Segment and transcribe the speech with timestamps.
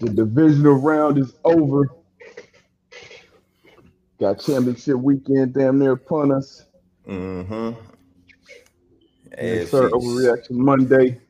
[0.00, 1.90] The divisional round is over.
[4.18, 6.64] Got championship weekend damn near upon us.
[7.06, 7.78] Mm-hmm.
[9.38, 9.90] Yes, sir.
[9.90, 11.20] Overreaction Monday.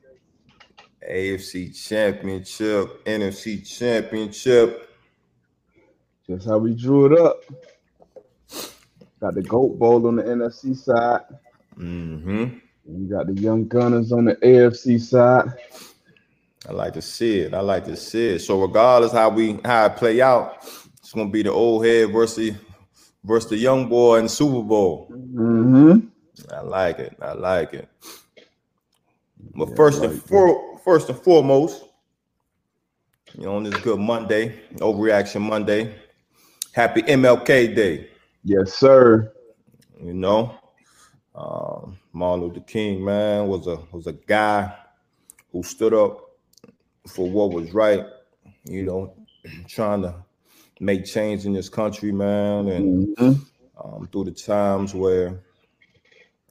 [1.08, 4.88] AFC Championship, NFC Championship.
[6.28, 7.42] Just how we drew it up.
[9.20, 11.22] Got the Goat Bowl on the NFC side.
[11.76, 12.58] Mm-hmm.
[12.86, 15.52] You got the Young Gunners on the AFC side.
[16.68, 17.54] I like to see it.
[17.54, 18.40] I like to see it.
[18.40, 20.58] So regardless how we how it play out,
[20.98, 22.54] it's gonna be the old head versus
[23.24, 25.08] versus the young boy in the Super Bowl.
[25.10, 26.06] Mm-hmm.
[26.52, 27.16] I like it.
[27.20, 27.88] I like it.
[29.54, 31.84] But yeah, first like and for, first and foremost,
[33.34, 35.94] you know, on this good Monday, overreaction Monday,
[36.72, 38.10] happy MLK Day.
[38.44, 39.32] Yes, sir.
[40.02, 40.54] You know,
[41.34, 44.74] um, Martin Luther King, man, was a was a guy
[45.52, 46.29] who stood up
[47.10, 48.04] for what was right,
[48.64, 49.14] you know,
[49.68, 50.14] trying to
[50.80, 53.40] make change in this country, man, and mm-hmm.
[53.82, 55.40] um, through the times where,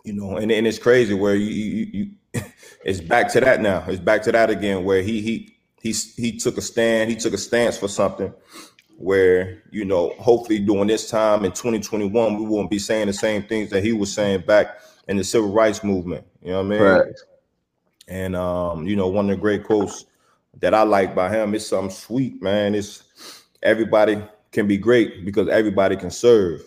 [0.04, 1.86] you know, and, and it's crazy where you, you,
[2.34, 2.44] you
[2.86, 3.84] it's back to that now.
[3.88, 7.34] It's back to that again where he he he he took a stand, he took
[7.34, 8.34] a stance for something
[9.00, 13.42] where you know hopefully during this time in 2021 we won't be saying the same
[13.44, 16.70] things that he was saying back in the civil rights movement you know what i
[16.70, 17.14] mean right.
[18.10, 20.06] and um you know one of the great quotes
[20.58, 21.56] that I like by him.
[21.56, 22.76] It's something sweet, man.
[22.76, 23.04] It's
[23.64, 26.62] everybody can be great because everybody can serve.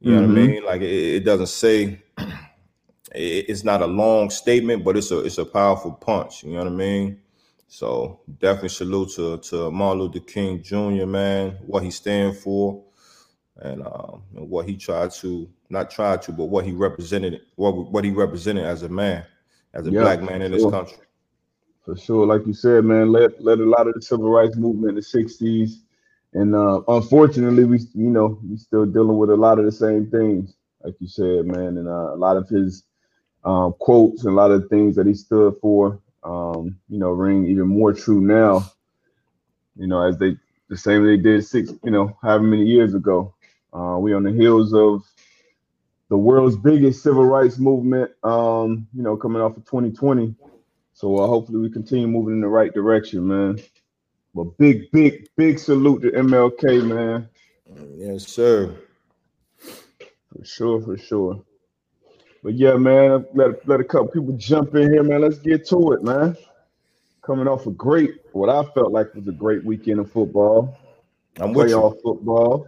[0.00, 0.30] You know mm-hmm.
[0.30, 0.52] what I mm-hmm.
[0.52, 0.64] mean?
[0.64, 5.38] Like it, it doesn't say it, it's not a long statement, but it's a it's
[5.38, 6.42] a powerful punch.
[6.44, 7.20] You know what I mean?
[7.68, 11.06] So definitely salute to to Martin Luther King Jr.
[11.06, 12.82] Man, what he stand for,
[13.56, 17.90] and, um, and what he tried to not try to, but what he represented, what
[17.92, 19.24] what he represented as a man,
[19.74, 20.58] as a yeah, black man in sure.
[20.58, 21.06] this country.
[21.84, 24.90] For sure, like you said, man, led led a lot of the civil rights movement
[24.90, 25.80] in the '60s,
[26.34, 30.10] and uh, unfortunately, we you know we still dealing with a lot of the same
[30.10, 30.54] things,
[30.84, 32.84] like you said, man, and uh, a lot of his
[33.44, 37.46] um, quotes and a lot of things that he stood for, um, you know, ring
[37.46, 38.70] even more true now.
[39.76, 40.36] You know, as they
[40.68, 43.34] the same they did six, you know, however many years ago.
[43.72, 45.02] Uh, we on the heels of
[46.08, 50.34] the world's biggest civil rights movement, um, you know, coming off of 2020.
[51.00, 53.58] So uh, hopefully we continue moving in the right direction, man.
[54.34, 57.26] But big, big, big salute to MLK, man.
[57.96, 58.76] Yes, sir.
[59.58, 61.42] For sure, for sure.
[62.42, 65.22] But yeah, man, let let a couple people jump in here, man.
[65.22, 66.36] Let's get to it, man.
[67.22, 70.76] Coming off a great, what I felt like was a great weekend of football.
[71.38, 72.66] I'm with y'all football.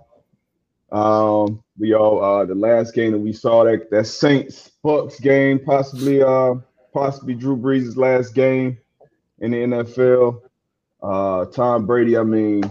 [0.90, 5.58] Um, we all uh the last game that we saw that that Saints Bucs game,
[5.58, 6.54] possibly uh
[6.92, 8.78] possibly Drew Brees' last game
[9.38, 10.42] in the NFL.
[11.02, 12.64] Uh, Tom Brady, I mean,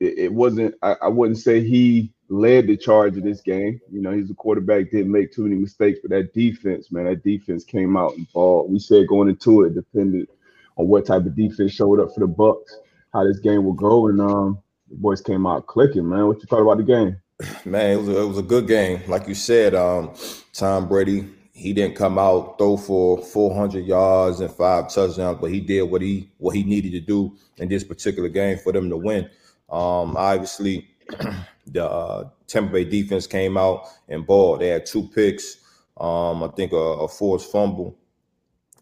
[0.00, 3.80] it, it wasn't, I, I, wouldn't say he led the charge of this game.
[3.90, 7.22] You know, he's a quarterback, didn't make too many mistakes, but that defense, man, that
[7.22, 8.66] defense came out and ball.
[8.68, 10.28] We said going into it, depended
[10.76, 12.72] on what type of defense showed up for the Bucs,
[13.12, 14.08] how this game will go.
[14.08, 14.58] And um,
[14.88, 16.26] the boys came out clicking, man.
[16.26, 17.16] What you thought about the game?
[17.64, 19.02] Man, it was a, it was a good game.
[19.06, 20.12] Like you said, um,
[20.52, 25.60] Tom Brady he didn't come out throw for 400 yards and five touchdowns, but he
[25.60, 28.96] did what he what he needed to do in this particular game for them to
[28.98, 29.24] win.
[29.70, 30.86] Um, obviously,
[31.66, 34.60] the uh, Tampa Bay defense came out and balled.
[34.60, 35.56] They had two picks,
[35.98, 37.96] um, I think a, a forced fumble,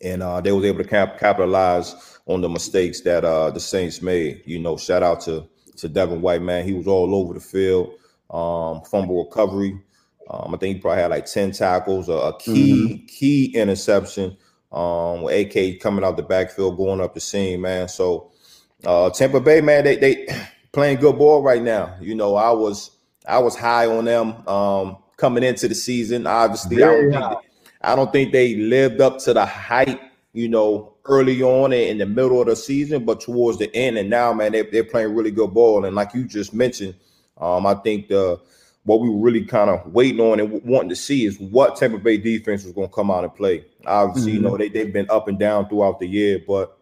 [0.02, 4.02] and uh, they was able to cap- capitalize on the mistakes that uh, the Saints
[4.02, 4.42] made.
[4.46, 6.66] You know, shout out to to Devin White, man.
[6.66, 7.94] He was all over the field.
[8.30, 9.80] Um, fumble recovery.
[10.30, 13.06] Um, I think he probably had like 10 tackles, a, a key, mm-hmm.
[13.06, 14.36] key interception.
[14.72, 17.86] Um, with AK coming out the backfield, going up the seam, man.
[17.86, 18.32] So
[18.86, 20.26] uh Tampa Bay, man, they they
[20.72, 21.96] playing good ball right now.
[22.00, 22.90] You know, I was
[23.26, 26.26] I was high on them um coming into the season.
[26.26, 27.36] Obviously, I don't, think,
[27.82, 30.00] I don't think they lived up to the hype,
[30.32, 34.10] you know, early on in the middle of the season, but towards the end and
[34.10, 35.84] now, man, they, they're playing really good ball.
[35.84, 36.94] And like you just mentioned,
[37.38, 38.40] um, I think the
[38.84, 41.98] what we were really kind of waiting on and wanting to see is what Tampa
[41.98, 43.64] Bay defense was going to come out and play.
[43.86, 44.44] Obviously, mm-hmm.
[44.44, 46.78] you know, they, they've been up and down throughout the year, but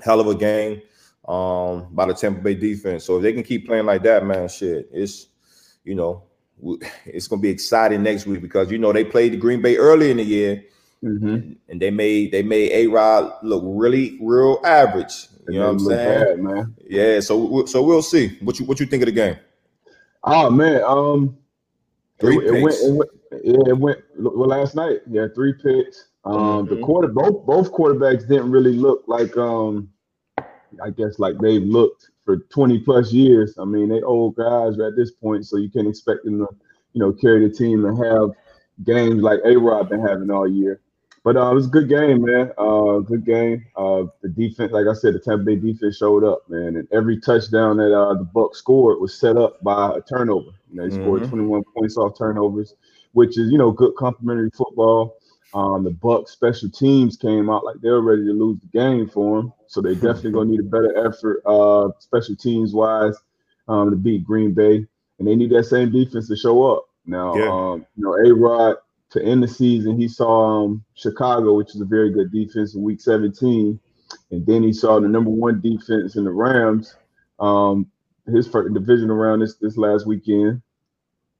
[0.00, 0.82] hell of a game
[1.28, 3.04] um, by the Tampa Bay defense.
[3.04, 5.28] So if they can keep playing like that, man, shit, it's,
[5.84, 6.24] you know,
[7.06, 9.76] it's going to be exciting next week because, you know, they played the Green Bay
[9.76, 10.64] early in the year.
[11.04, 11.52] Mm-hmm.
[11.68, 15.28] And they made they made A Rod look really real average.
[15.48, 16.76] You know what I'm saying, bad, man?
[16.86, 17.20] Yeah.
[17.20, 18.36] So so we'll see.
[18.42, 19.36] What you what you think of the game?
[20.24, 21.36] Oh man, um,
[22.18, 23.10] three it, it, went, it went,
[23.44, 23.98] yeah, it went.
[24.18, 26.08] Well, last night, yeah, three picks.
[26.24, 26.74] Um, mm-hmm.
[26.74, 29.88] the quarter, both both quarterbacks didn't really look like um
[30.82, 33.56] I guess like they've looked for 20 plus years.
[33.58, 36.48] I mean, they old guys at this point, so you can't expect them to,
[36.92, 38.30] you know, carry the team and have
[38.84, 40.80] games like A Rod been having all year.
[41.22, 42.50] But uh, it was a good game, man.
[42.56, 43.66] Uh, good game.
[43.76, 46.76] Uh, the defense, like I said, the Tampa Bay defense showed up, man.
[46.76, 50.52] And every touchdown that uh, the Bucs scored was set up by a turnover.
[50.70, 51.04] You know, they mm-hmm.
[51.04, 52.74] scored 21 points off turnovers,
[53.12, 55.18] which is you know good complementary football.
[55.52, 59.08] Um, the Bucs special teams came out like they were ready to lose the game
[59.08, 63.16] for them, so they definitely gonna need a better effort, uh, special teams wise,
[63.68, 64.86] um, to beat Green Bay,
[65.18, 66.86] and they need that same defense to show up.
[67.04, 67.50] Now, yeah.
[67.50, 68.76] um, you know, A Rod
[69.10, 72.82] to end the season, he saw um, Chicago, which is a very good defense in
[72.82, 73.78] Week 17,
[74.30, 76.96] and then he saw the number one defense in the Rams.
[77.38, 77.86] Um,
[78.26, 80.62] his first division around this this last weekend,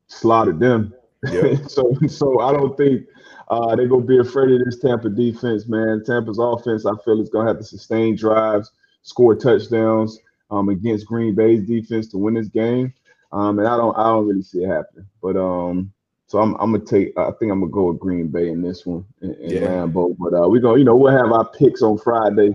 [0.09, 0.95] slaughtered them.
[1.31, 1.55] Yeah.
[1.69, 3.07] so so I don't think
[3.49, 6.03] uh, they're gonna be afraid of this Tampa defense, man.
[6.05, 8.73] Tampa's offense, I feel, is gonna have to sustain drives,
[9.03, 10.19] score touchdowns
[10.51, 12.93] um, against Green Bay's defense to win this game.
[13.33, 15.07] Um, and I don't I don't really see it happening.
[15.23, 15.93] But um,
[16.31, 17.19] so I'm, I'm gonna take.
[17.19, 19.63] I think I'm gonna go with Green Bay in this one in, in yeah.
[19.63, 20.17] Lambeau.
[20.17, 22.55] But uh, we're gonna, you know, we'll have our picks on Friday.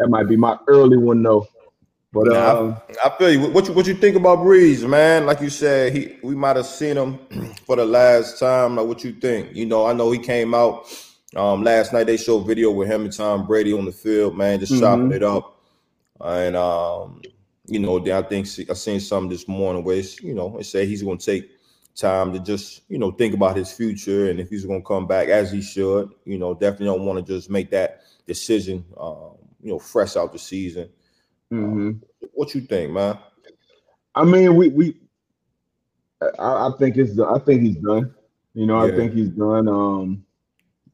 [0.00, 1.46] That might be my early one though.
[2.12, 3.48] But yeah, um, I, I, feel you.
[3.52, 5.24] What you what you think about Brees, man?
[5.24, 7.20] Like you said, he we might have seen him
[7.64, 8.74] for the last time.
[8.74, 9.54] Like what you think?
[9.54, 10.92] You know, I know he came out
[11.36, 12.08] um, last night.
[12.08, 14.82] They showed video with him and Tom Brady on the field, man, just mm-hmm.
[14.82, 15.60] chopping it up.
[16.20, 17.22] And um,
[17.68, 20.88] you know, I think I seen something this morning where it's, you know, it said
[20.88, 21.52] he's going to take
[21.94, 25.06] time to just you know think about his future and if he's going to come
[25.06, 26.10] back as he should.
[26.24, 28.84] You know, definitely don't want to just make that decision.
[28.98, 30.88] Um, you know, fresh out the season.
[31.52, 31.88] Mm-hmm.
[31.88, 32.02] Um,
[32.32, 33.18] what you think, man?
[34.14, 34.96] I mean, we we.
[36.38, 37.18] I, I, think it's.
[37.18, 38.14] I think he's done.
[38.54, 38.92] You know, yeah.
[38.92, 39.68] I think he's done.
[39.68, 40.24] Um,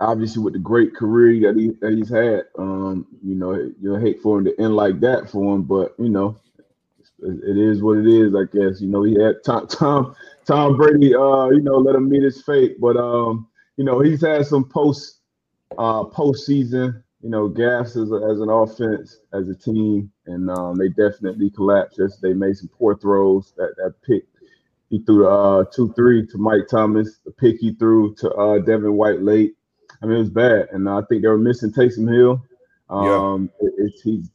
[0.00, 2.44] obviously with the great career that he that he's had.
[2.58, 6.08] Um, you know, you'll hate for him to end like that for him, but you
[6.08, 6.36] know,
[7.20, 8.34] it is what it is.
[8.34, 10.14] I guess you know he had Tom Tom
[10.48, 11.14] Tom Brady.
[11.14, 12.80] Uh, you know, let him meet his fate.
[12.80, 13.46] But um,
[13.76, 15.20] you know, he's had some post
[15.76, 17.02] uh postseason.
[17.22, 21.50] You know, gas as, a, as an offense, as a team, and um, they definitely
[21.50, 22.00] collapsed.
[22.22, 23.52] They made some poor throws.
[23.56, 24.24] That that pick
[24.88, 27.18] he threw uh two three to Mike Thomas.
[27.24, 29.54] The pick he threw to uh Devin White late.
[30.00, 32.42] I mean, it was bad, and I think they were missing Taysom Hill.
[32.88, 33.68] Um, yeah.
[33.68, 34.30] it, it's he's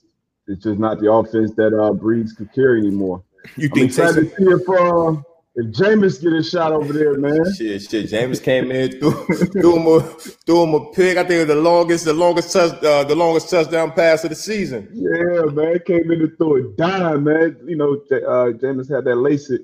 [0.48, 3.24] it's just not the offense that uh Brees could carry anymore.
[3.56, 5.22] You think excited to see if uh,
[5.56, 7.54] if Jameis get a shot over there, man.
[7.56, 8.10] Shit, shit.
[8.10, 9.12] Jameis came in, threw,
[9.52, 10.02] threw him a
[10.46, 11.18] threw him a pick.
[11.18, 14.32] I think it was the longest, the longest touch, uh, the longest touchdown pass of
[14.32, 14.90] the season.
[14.94, 15.80] Yeah, man.
[15.86, 17.58] Came in to throw a dime, man.
[17.66, 19.60] You know, uh, Jameis had that LASIK.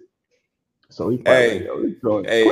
[0.91, 1.65] So he probably, hey,
[2.05, 2.43] yo, hey,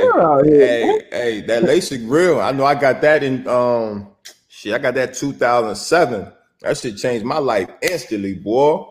[0.43, 2.39] hey, hey, that LASIK real.
[2.39, 4.09] I know I got that in um
[4.47, 6.31] shit, I got that 2007.
[6.61, 8.85] That shit changed my life instantly, boy.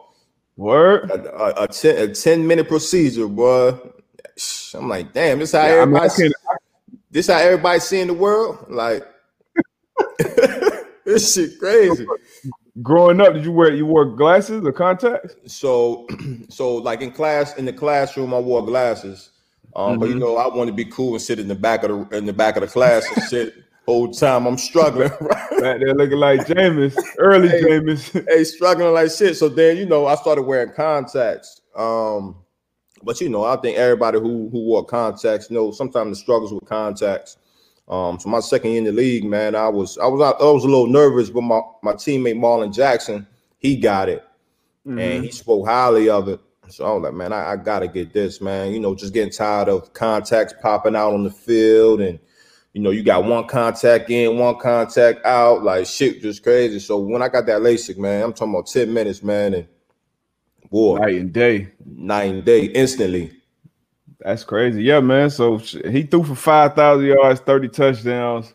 [0.56, 1.10] Word.
[1.10, 3.78] A, a, a, 10, a 10 minute procedure, boy.
[4.74, 6.32] I'm like, damn, this how yeah, everybody I mean,
[7.10, 8.66] this how everybody seeing the world.
[8.68, 9.06] Like
[11.04, 12.06] this shit crazy.
[12.82, 15.36] Growing up, did you wear you wore glasses or contacts?
[15.46, 16.06] So
[16.48, 19.30] so like in class in the classroom, I wore glasses.
[19.74, 20.00] Um, mm-hmm.
[20.00, 20.20] but you mm-hmm.
[20.20, 22.32] know, I want to be cool and sit in the back of the in the
[22.32, 23.54] back of the class and sit
[23.86, 25.10] whole time I'm struggling.
[25.20, 25.60] Right?
[25.60, 28.26] Back there looking like Jameis, early hey, Jameis.
[28.28, 29.36] hey, struggling like shit.
[29.36, 31.62] So then, you know, I started wearing contacts.
[31.74, 32.36] Um,
[33.06, 36.66] but you know, I think everybody who who wore contacts know sometimes the struggles with
[36.66, 37.38] contacts.
[37.88, 40.64] Um, so my second year in the league, man, I was I was I was
[40.64, 43.24] a little nervous, but my my teammate Marlon Jackson,
[43.58, 44.24] he got it,
[44.84, 44.98] mm-hmm.
[44.98, 46.40] and he spoke highly of it.
[46.68, 48.72] So I was like, man, I, I, gotta get this, man.
[48.72, 52.18] You know, just getting tired of contacts popping out on the field, and
[52.72, 56.80] you know, you got one contact in, one contact out, like shit, just crazy.
[56.80, 59.68] So when I got that LASIK, man, I'm talking about ten minutes, man, and
[60.70, 63.32] boy, night and day, night and day, instantly.
[64.20, 64.82] That's crazy.
[64.82, 65.30] Yeah, man.
[65.30, 68.54] So he threw for 5,000 yards, 30 touchdowns.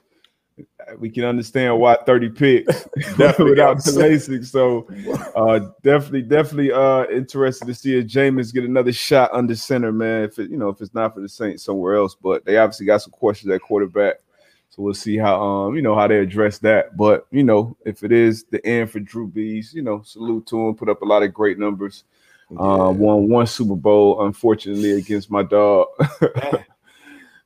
[0.98, 2.88] We can understand why 30 picks
[3.18, 4.46] without the LASIK.
[4.46, 4.88] So
[5.36, 10.24] uh, definitely, definitely uh, interested to see if Jameis get another shot under center, man.
[10.24, 12.88] If it, you know, if it's not for the Saints somewhere else, but they obviously
[12.88, 14.16] got some questions at quarterback.
[14.72, 16.98] So we'll see how um you know how they address that.
[16.98, 20.68] But you know, if it is the end for Drew Brees, you know, salute to
[20.68, 22.06] him, put up a lot of great numbers.
[22.52, 22.84] Uh, yeah.
[22.84, 25.88] Uh, won one Super Bowl, unfortunately, against my dog.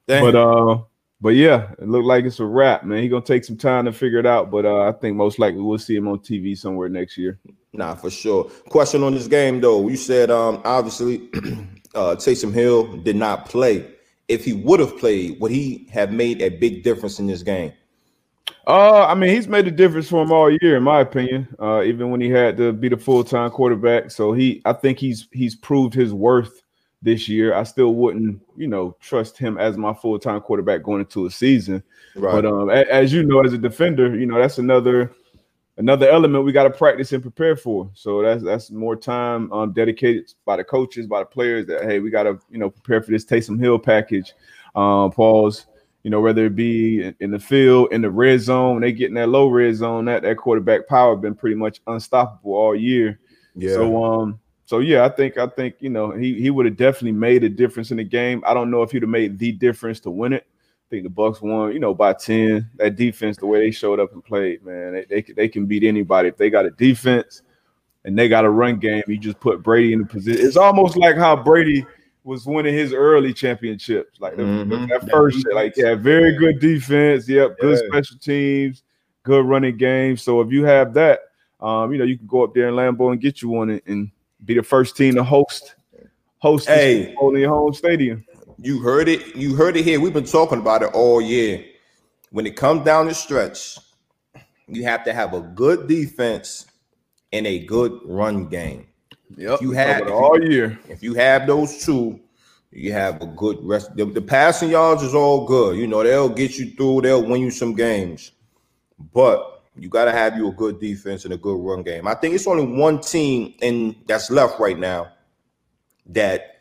[0.07, 0.81] But uh,
[1.21, 3.01] but yeah, it looked like it's a wrap, man.
[3.01, 5.61] He gonna take some time to figure it out, but uh, I think most likely
[5.61, 7.39] we'll see him on TV somewhere next year.
[7.73, 8.45] Nah, for sure.
[8.69, 9.87] Question on this game though.
[9.87, 11.29] You said um obviously
[11.95, 13.94] uh Taysom Hill did not play.
[14.27, 17.73] If he would have played, would he have made a big difference in this game?
[18.67, 21.47] Uh, I mean, he's made a difference for him all year, in my opinion.
[21.59, 24.97] Uh, even when he had to be the full time quarterback, so he, I think
[24.97, 26.63] he's he's proved his worth
[27.03, 27.53] this year.
[27.53, 31.31] I still wouldn't, you know, trust him as my full time quarterback going into a
[31.31, 31.83] season.
[32.15, 32.31] Right.
[32.31, 35.11] But um, as you know, as a defender, you know that's another
[35.77, 37.89] another element we got to practice and prepare for.
[37.93, 41.67] So that's that's more time um, dedicated by the coaches, by the players.
[41.67, 44.33] That hey, we got to you know prepare for this Taysom Hill package.
[44.75, 45.67] Um, pause
[46.05, 49.15] you know, whether it be in the field, in the red zone, they get in
[49.15, 53.19] that low red zone, that that quarterback power been pretty much unstoppable all year.
[53.55, 53.73] Yeah.
[53.73, 57.13] So um, so yeah, I think I think you know he he would have definitely
[57.13, 58.43] made a difference in the game.
[58.45, 60.45] I don't know if he'd have made the difference to win it.
[60.85, 62.69] I think the Bucs won, you know, by ten.
[62.75, 65.83] That defense, the way they showed up and played, man, they they, they can beat
[65.83, 67.41] anybody if they got a defense
[68.03, 69.03] and they got a run game.
[69.07, 70.45] You just put Brady in the position.
[70.45, 71.85] It's almost like how Brady
[72.23, 74.19] was winning his early championships.
[74.19, 74.87] Like mm-hmm.
[74.87, 77.27] that first, like yeah, very good defense.
[77.27, 77.87] Yep, good yeah.
[77.87, 78.83] special teams,
[79.23, 80.17] good running game.
[80.17, 81.21] So if you have that,
[81.59, 83.81] um, you know, you can go up there in Lambeau and get you one and,
[83.87, 84.11] and
[84.45, 85.75] be the first team to host
[86.39, 88.23] host hey, your home stadium.
[88.57, 89.35] You heard it.
[89.35, 89.99] You heard it here.
[89.99, 91.65] We've been talking about it all year.
[92.31, 93.77] When it comes down the stretch,
[94.67, 96.65] you have to have a good defense
[97.31, 98.87] and a good run game.
[99.37, 99.61] Yep.
[99.61, 100.79] You have all you, year.
[100.87, 102.19] If you have those two,
[102.71, 103.95] you have a good rest.
[103.95, 105.77] The, the, passing yards is all good.
[105.77, 108.31] You know, they'll get you through, they'll win you some games.
[109.13, 112.07] But you got to have you a good defense and a good run game.
[112.07, 115.11] I think it's only one team in that's left right now
[116.07, 116.54] that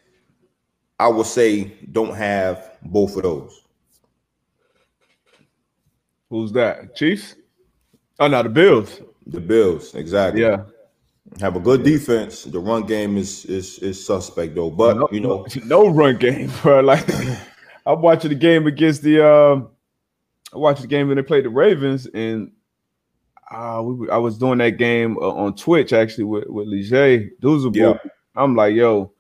[0.99, 3.63] I would say don't have both of those.
[6.31, 6.95] Who's that?
[6.97, 7.37] Chiefs?
[8.19, 9.01] Oh no, the Bills.
[9.27, 10.43] The Bills, exactly.
[10.43, 10.65] Yeah.
[11.41, 12.45] Have a good defense.
[12.45, 14.71] The run game is is is suspect though.
[14.71, 16.81] But no, you know, no run game, bro.
[16.81, 17.07] Like
[17.87, 19.71] I'm watching the game against the um
[20.53, 22.53] I watched the game when they played the Ravens and
[23.51, 27.31] uh, we, I was doing that game uh, on Twitch actually with with Leger.
[27.73, 27.99] Yeah.
[28.37, 29.13] I'm like, yo,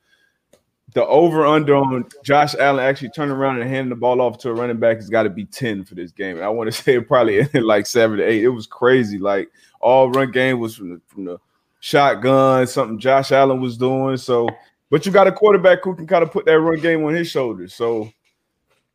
[0.94, 4.50] the over under on Josh Allen actually turning around and handing the ball off to
[4.50, 6.36] a running back has got to be 10 for this game.
[6.36, 8.44] And I want to say it probably ended like seven to eight.
[8.44, 9.18] It was crazy.
[9.18, 11.38] Like all run game was from the from the
[11.80, 14.16] shotgun, something Josh Allen was doing.
[14.16, 14.48] So,
[14.88, 17.28] but you got a quarterback who can kind of put that run game on his
[17.28, 17.74] shoulders.
[17.74, 18.10] So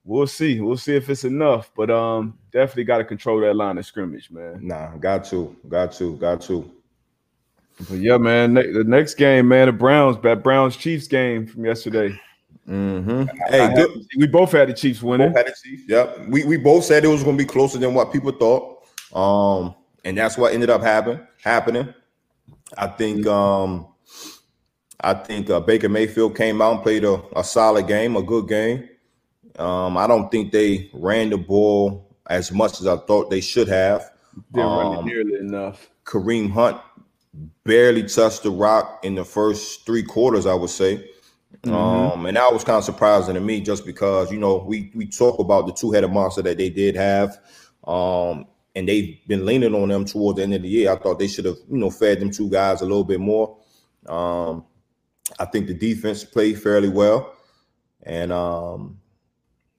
[0.05, 0.61] we'll see.
[0.61, 1.69] We'll see if it's enough.
[1.75, 4.59] But um, definitely got to control that line of scrimmage, man.
[4.61, 6.71] Nah, got to, got to, got to.
[7.87, 12.19] But yeah, man, the next game, man, the Browns, that Browns Chiefs game from yesterday.
[12.67, 13.23] Mm-hmm.
[13.47, 15.29] Hey, had, we both had the Chiefs winning.
[15.29, 15.83] Both had the Chiefs.
[15.87, 16.27] Yep.
[16.27, 18.85] We we both said it was going to be closer than what people thought.
[19.13, 21.93] Um, and that's what ended up happen happening.
[22.77, 23.87] I think um,
[25.01, 28.47] I think uh, Baker Mayfield came out and played a, a solid game, a good
[28.47, 28.89] game.
[29.57, 33.67] Um, I don't think they ran the ball as much as I thought they should
[33.67, 34.11] have.
[34.53, 35.89] Didn't um, run it um, nearly enough.
[36.05, 36.79] Kareem Hunt
[37.63, 41.09] barely touched the rock in the first three quarters, I would say.
[41.63, 41.73] Mm-hmm.
[41.73, 45.07] Um, and that was kind of surprising to me just because, you know, we we
[45.07, 47.37] talk about the two-headed monster that they did have.
[47.85, 48.45] Um,
[48.75, 50.91] and they've been leaning on them toward the end of the year.
[50.91, 53.57] I thought they should have, you know, fed them two guys a little bit more.
[54.07, 54.65] Um,
[55.37, 57.35] I think the defense played fairly well,
[58.03, 58.99] and um,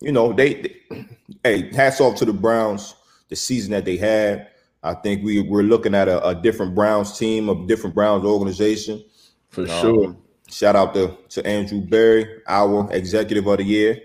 [0.00, 1.06] you know, they, they,
[1.44, 2.94] hey, hats off to the Browns.
[3.28, 4.48] The season that they had,
[4.82, 9.04] I think we we're looking at a, a different Browns team, a different Browns organization.
[9.48, 10.16] For um, sure.
[10.48, 14.00] Shout out to to Andrew Berry, our executive of the year,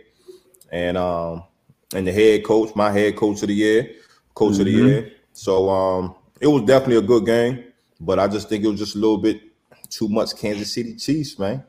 [0.72, 1.44] and um,
[1.94, 3.96] and the head coach, my head coach of the year
[4.36, 4.62] coach mm-hmm.
[4.62, 4.88] of the mm-hmm.
[4.88, 5.12] year.
[5.34, 7.64] So um, it was definitely a good game,
[8.00, 9.42] but I just think it was just a little bit
[9.90, 11.64] too much Kansas City Chiefs, man.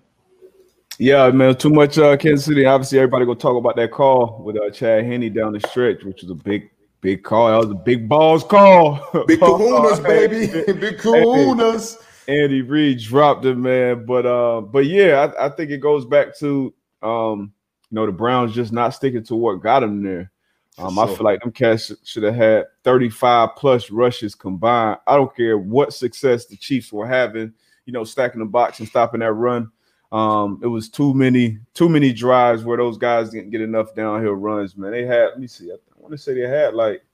[0.98, 2.64] Yeah, man, too much uh, Kansas City.
[2.64, 6.22] Obviously, everybody gonna talk about that call with uh, Chad Henne down the stretch, which
[6.22, 7.48] was a big, big call.
[7.48, 8.94] That was a big balls call.
[9.26, 10.46] Big Kahunas, baby.
[10.72, 12.02] big Kahunas.
[12.28, 14.04] Andy Reid dropped it, man.
[14.04, 17.52] But uh, but yeah, I, I think it goes back to um,
[17.90, 20.32] you know, the Browns just not sticking to what got them there.
[20.78, 21.04] Um, sure.
[21.04, 24.98] I feel like them cats should have had 35 plus rushes combined.
[25.06, 27.54] I don't care what success the Chiefs were having,
[27.86, 29.70] you know, stacking the box and stopping that run.
[30.12, 34.34] Um, it was too many, too many drives where those guys didn't get enough downhill
[34.34, 34.92] runs, man.
[34.92, 35.76] They had, let me see, I
[36.06, 37.04] want to say they had like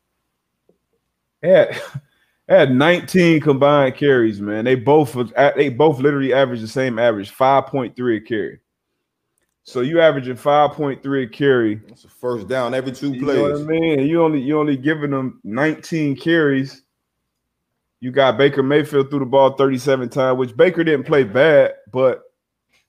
[1.41, 1.83] they had,
[2.47, 4.65] they had 19 combined carries, man.
[4.65, 5.17] They both
[5.57, 8.61] they both literally averaged the same average, 5.3 a carry.
[9.65, 11.77] So you averaging 5.3 a carry.
[11.89, 13.37] That's a first down every two you plays.
[13.37, 14.01] Know what I mean?
[14.01, 16.83] You only you only giving them 19 carries.
[18.01, 22.25] You got Baker Mayfield threw the ball 37 times, which Baker didn't play bad, but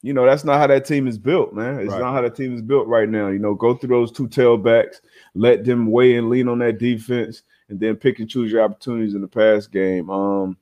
[0.01, 1.79] you know that's not how that team is built, man.
[1.79, 2.01] It's right.
[2.01, 3.27] not how that team is built right now.
[3.27, 4.95] You know, go through those two tailbacks,
[5.35, 9.15] let them weigh and lean on that defense, and then pick and choose your opportunities
[9.15, 10.09] in the pass game.
[10.09, 10.57] Um,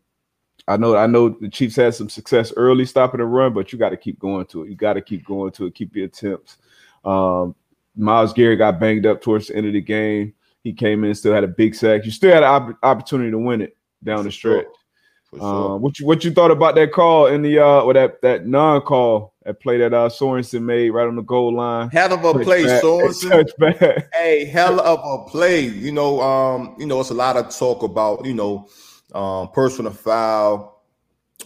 [0.68, 3.80] I know I know the Chiefs had some success early stopping the run, but you
[3.80, 4.70] got to keep going to it.
[4.70, 6.58] You got to keep going to it, keep your attempts.
[7.04, 7.56] Um,
[7.96, 10.34] Myles Garrett got banged up towards the end of the game.
[10.64, 12.06] He came in, still had a big sack.
[12.06, 14.66] You still had an opportunity to win it down the stretch.
[15.34, 15.42] Sure.
[15.42, 18.46] Um, what you what you thought about that call in the uh or that that
[18.46, 21.90] non call that play that uh Sorensen made right on the goal line?
[21.90, 24.08] Hell of a touch play, back, Sorensen.
[24.14, 25.62] Hey, hell of a play.
[25.62, 28.68] You know, um, you know, it's a lot of talk about you know,
[29.14, 30.84] um, personal foul,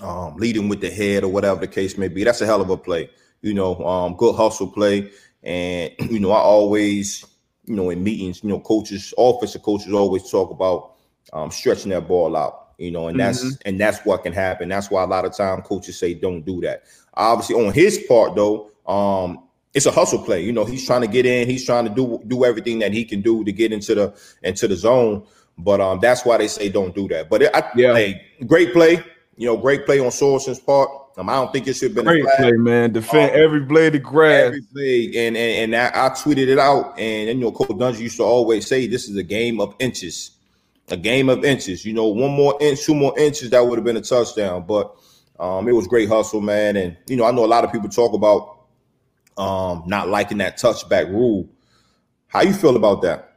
[0.02, 2.24] um, leading with the head or whatever the case may be.
[2.24, 3.10] That's a hell of a play.
[3.42, 5.10] You know, um, good hustle play,
[5.44, 7.25] and you know, I always,
[7.66, 10.96] you know, in meetings, you know, coaches, offensive coaches always talk about
[11.34, 13.56] um, stretching that ball out you know, and that's mm-hmm.
[13.66, 14.70] and that's what can happen.
[14.70, 16.84] That's why a lot of time coaches say don't do that.
[17.16, 19.40] Obviously, on his part though, um,
[19.74, 20.44] it's a hustle play.
[20.44, 23.06] You know, he's trying to get in, he's trying to do do everything that he
[23.06, 25.26] can do to get into the into the zone.
[25.58, 27.30] But um, that's why they say don't do that.
[27.30, 29.04] But it, I, yeah, hey, great play.
[29.38, 30.90] You know, great play on Sorensen's part.
[31.18, 32.92] Um, I don't think it should have been great play, man.
[32.92, 34.48] Defend um, every blade of grass.
[34.48, 37.00] Every blade, and and, and I, I, tweeted it out.
[37.00, 39.76] And, and you know, Coach Dungy used to always say, "This is a game of
[39.80, 40.32] inches."
[40.90, 41.86] a game of inches.
[41.86, 44.66] You know, one more inch, two more inches, that would have been a touchdown.
[44.68, 44.96] But
[45.39, 46.77] um, it was great hustle, man.
[46.77, 48.65] And you know, I know a lot of people talk about
[49.38, 51.48] um, not liking that touchback rule.
[52.27, 53.36] How you feel about that?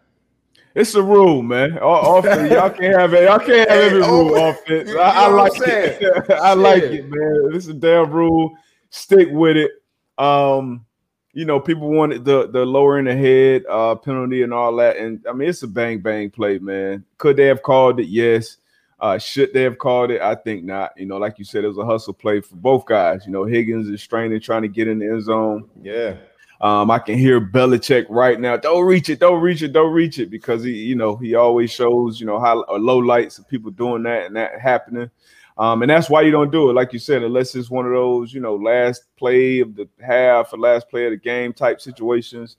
[0.75, 1.79] It's a rule, man.
[1.83, 3.25] Offense, y'all can't have it.
[3.25, 4.91] Y'all can't have every rule offense.
[4.91, 6.31] I, I like it.
[6.31, 7.51] I like it, man.
[7.53, 8.57] This is a damn rule.
[8.91, 9.73] Stick with it.
[10.19, 10.85] Um,
[11.33, 14.97] you know, people wanted the the lowering the head uh, penalty and all that.
[14.97, 17.05] And I mean, it's a bang bang play, man.
[17.19, 18.07] Could they have called it?
[18.07, 18.57] Yes.
[19.01, 20.21] Uh, should they have called it?
[20.21, 20.93] I think not.
[20.97, 23.25] You know, like you said, it was a hustle play for both guys.
[23.27, 25.69] You know, Higgins is straining, trying to get in the end zone.
[25.81, 26.17] Yeah.
[26.61, 28.57] Um, I can hear Belichick right now.
[28.57, 31.71] Don't reach it, don't reach it, don't reach it, because he, you know, he always
[31.71, 35.09] shows, you know, high or low lights of people doing that and that happening.
[35.57, 37.93] Um, and that's why you don't do it, like you said, unless it's one of
[37.93, 41.81] those, you know, last play of the half or last play of the game type
[41.81, 42.57] situations.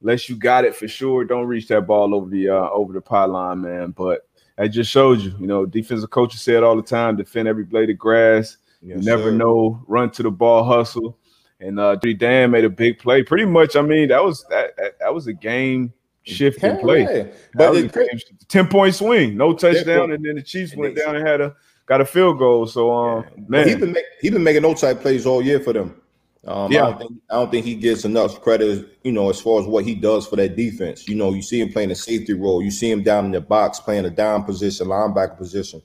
[0.00, 3.00] Unless you got it for sure, don't reach that ball over the uh, over the
[3.00, 3.92] pylon, man.
[3.92, 7.48] But that just showed you, you know, defensive coaches say it all the time: defend
[7.48, 8.56] every blade of grass.
[8.80, 9.36] Yes, you never sir.
[9.36, 11.18] know, run to the ball, hustle.
[11.60, 13.22] And uh, Dan made a big play.
[13.22, 15.92] Pretty much, I mean, that was that that, was a game
[16.24, 17.02] shifting play.
[17.02, 17.26] Yeah.
[17.54, 21.40] But it, ten point swing, no touchdown, and then the Chiefs went down and had
[21.40, 21.54] a
[21.86, 22.66] got a field goal.
[22.66, 23.44] So um, yeah.
[23.46, 26.01] man, he been make, he been making no type plays all year for them.
[26.46, 26.86] Um, yeah.
[26.86, 29.66] I don't, think, I don't think he gets enough credit, you know, as far as
[29.66, 31.06] what he does for that defense.
[31.06, 33.40] You know, you see him playing a safety role, you see him down in the
[33.40, 35.82] box playing a down position, linebacker position,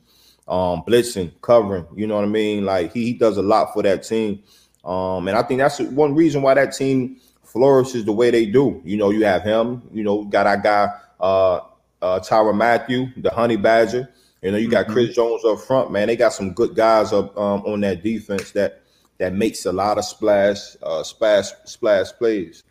[0.47, 1.85] um, blitzing, covering.
[1.95, 2.65] You know what I mean?
[2.65, 4.41] Like he, he does a lot for that team,
[4.83, 8.81] um, and I think that's one reason why that team flourishes the way they do.
[8.83, 9.83] You know, you have him.
[9.91, 10.89] You know, got our guy
[11.19, 11.59] uh,
[12.01, 14.09] uh, Tyrann Mathieu, the Honey Badger.
[14.41, 14.93] You know, you got mm-hmm.
[14.93, 16.07] Chris Jones up front, man.
[16.07, 18.81] They got some good guys up um, on that defense that
[19.17, 22.63] that makes a lot of splash, uh, splash, splash plays.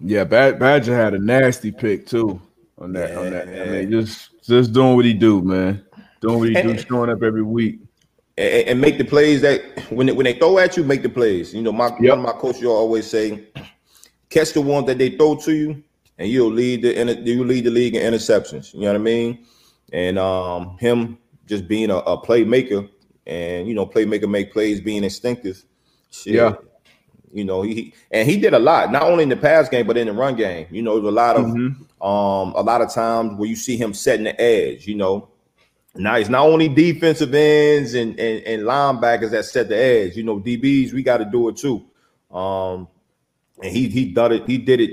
[0.00, 2.40] Yeah, Bad- Badger had a nasty pick too
[2.78, 3.10] on that.
[3.10, 5.84] Yeah, on that, I mean, just just doing what he do, man.
[6.20, 7.80] Doing what he and, do, showing up every week.
[8.38, 11.08] And, and, make the plays that when they, when they throw at you, make the
[11.08, 11.52] plays.
[11.52, 12.16] You know, my yep.
[12.16, 13.46] one of my coaches always say,
[14.30, 15.84] catch the one that they throw to you,
[16.18, 18.72] and you'll lead the you lead the league in interceptions.
[18.74, 19.46] You know what I mean?
[19.92, 22.88] and um, him just being a, a, playmaker
[23.26, 25.64] and you know playmaker make plays being instinctive
[26.12, 26.54] shit, yeah
[27.32, 29.96] you know he and he did a lot not only in the pass game but
[29.96, 32.06] in the run game you know there's a lot of mm-hmm.
[32.06, 35.28] um a lot of times where you see him setting the edge you know
[35.94, 40.22] now it's not only defensive ends and, and, and linebackers that set the edge you
[40.22, 41.82] know dbs we got to do it too
[42.30, 42.86] um
[43.62, 44.90] and he he did it he did it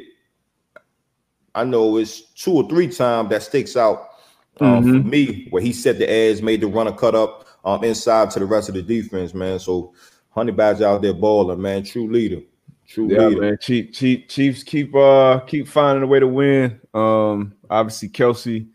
[1.53, 4.09] i know it's two or three times that sticks out
[4.61, 5.01] um, mm-hmm.
[5.01, 8.39] for me, where he set the edge, made the runner cut up um, inside to
[8.39, 9.59] the rest of the defense, man.
[9.59, 9.93] So
[10.39, 11.83] Honey Badger out there balling, man.
[11.83, 12.41] True leader.
[12.87, 13.41] True yeah, leader.
[13.41, 13.57] man.
[13.61, 16.79] Chief, Chief, Chiefs keep uh keep finding a way to win.
[16.93, 18.67] Um, obviously Kelce,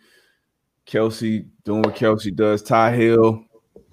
[0.87, 2.63] Kelce doing what Kelce does.
[2.63, 3.45] Ty Hill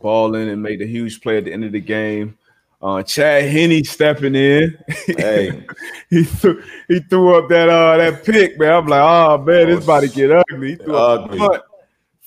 [0.01, 2.37] balling and made a huge play at the end of the game.
[2.81, 4.77] Uh, Chad Henne stepping in.
[5.05, 5.65] Hey,
[6.09, 8.73] he threw he threw up that uh that pick, man.
[8.73, 10.71] I'm like, oh man, this about to get ugly.
[10.71, 11.39] He threw ugly.
[11.39, 11.65] Up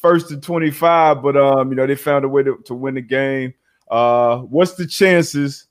[0.04, 3.00] first and 25, but um, you know, they found a way to, to win the
[3.00, 3.54] game.
[3.88, 5.66] Uh, what's the chances?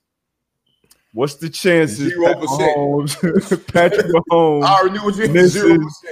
[1.12, 2.12] What's the chances?
[2.12, 3.66] Zero percent.
[3.72, 4.64] Patrick Mahomes.
[4.64, 6.02] I already knew what you misses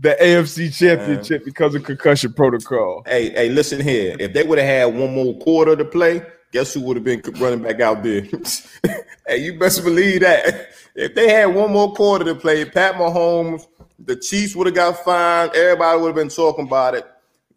[0.00, 3.02] the AFC Championship because of concussion protocol.
[3.06, 4.16] Hey, hey, listen here.
[4.18, 7.22] If they would have had one more quarter to play, guess who would have been
[7.38, 8.22] running back out there?
[9.26, 10.70] hey, you best believe that.
[10.94, 13.66] If they had one more quarter to play, Pat Mahomes,
[13.98, 15.54] the Chiefs would have got fined.
[15.54, 17.06] Everybody would have been talking about it.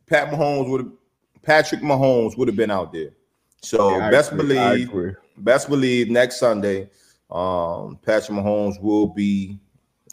[0.06, 0.92] Pat Mahomes would have
[1.44, 3.10] Patrick Mahomes would have been out there.
[3.64, 6.90] So yeah, best agree, believe, best believe next Sunday,
[7.32, 9.58] um, Patrick Mahomes will be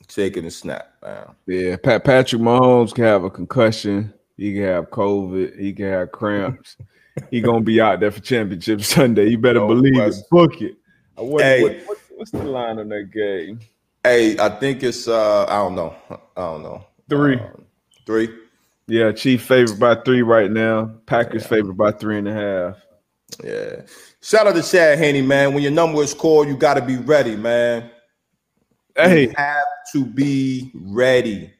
[0.06, 0.94] taking a snap.
[1.02, 1.26] Man.
[1.46, 4.14] Yeah, Pat Patrick Mahomes can have a concussion.
[4.36, 5.58] He can have COVID.
[5.58, 6.76] He can have cramps.
[7.30, 9.28] he gonna be out there for championship Sunday.
[9.28, 10.14] You better believe it.
[10.30, 10.76] Book it.
[11.16, 13.58] What, hey, what, what, what's the line on that game?
[14.04, 15.96] Hey, I think it's uh I don't know.
[16.08, 16.86] I don't know.
[17.08, 17.34] Three.
[17.36, 17.64] Um,
[18.06, 18.28] three.
[18.86, 20.92] Yeah, Chief favored by three right now.
[21.06, 21.48] Packers yeah.
[21.48, 22.76] favored by three and a half.
[23.44, 23.82] Yeah.
[24.20, 25.54] Shout out to Chad Henne, man.
[25.54, 27.90] When your number is called, you got to be ready, man.
[28.96, 31.52] Hey, you have to be ready.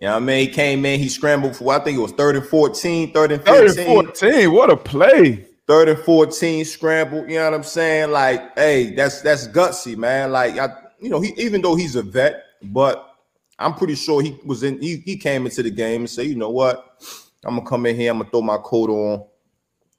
[0.00, 0.48] You know what I mean?
[0.48, 3.42] He came in, he scrambled for I think it was third and 14, third and
[3.42, 3.68] 15.
[3.68, 4.52] Third and 14.
[4.52, 5.46] What a play.
[5.66, 7.26] Third and 14 scramble.
[7.28, 8.10] You know what I'm saying?
[8.10, 10.32] Like, hey, that's that's gutsy, man.
[10.32, 10.68] Like, I,
[11.00, 13.16] you know, he even though he's a vet, but
[13.58, 16.36] I'm pretty sure he was in, he, he came into the game and said, you
[16.36, 17.02] know what?
[17.44, 19.24] I'm gonna come in here, I'm gonna throw my coat on,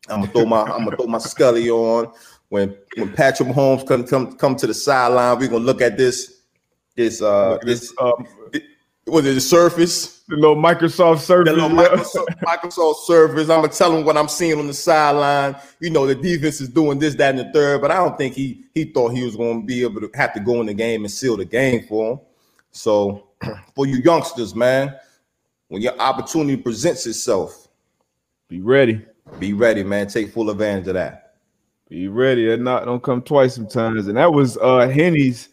[0.09, 2.11] I'm gonna throw my I'm gonna throw my Scully on.
[2.49, 6.41] When when Patrick Mahomes come come come to the sideline, we're gonna look at this
[6.95, 8.25] this uh this um,
[9.07, 10.23] was it the Surface?
[10.27, 11.53] The little Microsoft Surface.
[11.53, 13.49] The little Microsoft, Microsoft Surface.
[13.49, 15.55] I'm gonna tell him what I'm seeing on the sideline.
[15.79, 17.81] You know, the defense is doing this, that, and the third.
[17.81, 20.33] But I don't think he he thought he was going to be able to have
[20.33, 22.19] to go in the game and seal the game for him.
[22.71, 23.29] So,
[23.75, 24.95] for you youngsters, man,
[25.69, 27.69] when your opportunity presents itself,
[28.49, 29.05] be ready.
[29.39, 30.07] Be ready, man.
[30.07, 31.35] Take full advantage of that.
[31.89, 32.47] Be ready.
[32.47, 34.07] That not don't come twice sometimes.
[34.07, 35.49] And that was uh Henne's.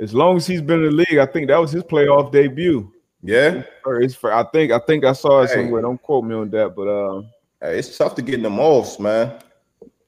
[0.00, 2.92] As long as he's been in the league, I think that was his playoff debut.
[3.22, 5.54] Yeah, or it's for I think I think I saw it hey.
[5.54, 5.82] somewhere.
[5.82, 7.28] Don't quote me on that, but um,
[7.60, 9.40] hey, it's tough to get them offs, man.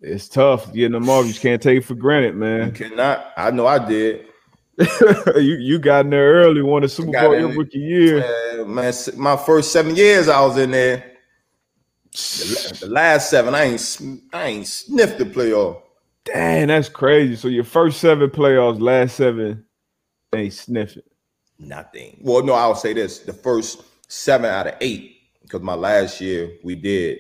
[0.01, 1.27] It's tough getting them off.
[1.27, 2.69] You can't take it for granted, man.
[2.69, 3.33] You cannot.
[3.37, 4.27] I know I did.
[5.37, 8.25] you you got in there early, won a Super Bowl your rookie year.
[8.61, 11.10] Uh, man, my first seven years I was in there.
[12.13, 13.99] The, the last seven, I ain't
[14.33, 15.83] I ain't sniffed the playoff.
[16.25, 17.37] Dang, that's crazy.
[17.37, 19.65] So your first seven playoffs, last seven,
[20.35, 21.03] ain't sniffing
[21.61, 22.19] nothing.
[22.23, 26.57] Well, no, I'll say this: the first seven out of eight, because my last year
[26.65, 27.19] we did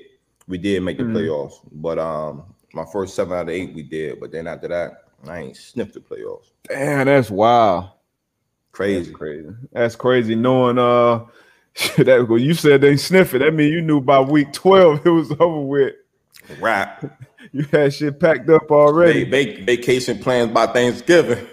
[0.48, 1.16] we did make the mm-hmm.
[1.16, 5.04] playoffs, but um, my first seven out of eight we did, but then after that,
[5.28, 6.50] I ain't sniffed the playoffs.
[6.68, 7.90] Damn, that's wild.
[8.72, 9.48] Crazy, that's crazy.
[9.72, 10.34] That's crazy.
[10.34, 11.24] Knowing uh,
[11.98, 15.10] that when you said they sniff it, that mean you knew by week twelve it
[15.10, 15.94] was over with.
[16.60, 16.88] Right.
[17.52, 19.24] You had shit packed up already.
[19.24, 21.44] vacation plans by Thanksgiving.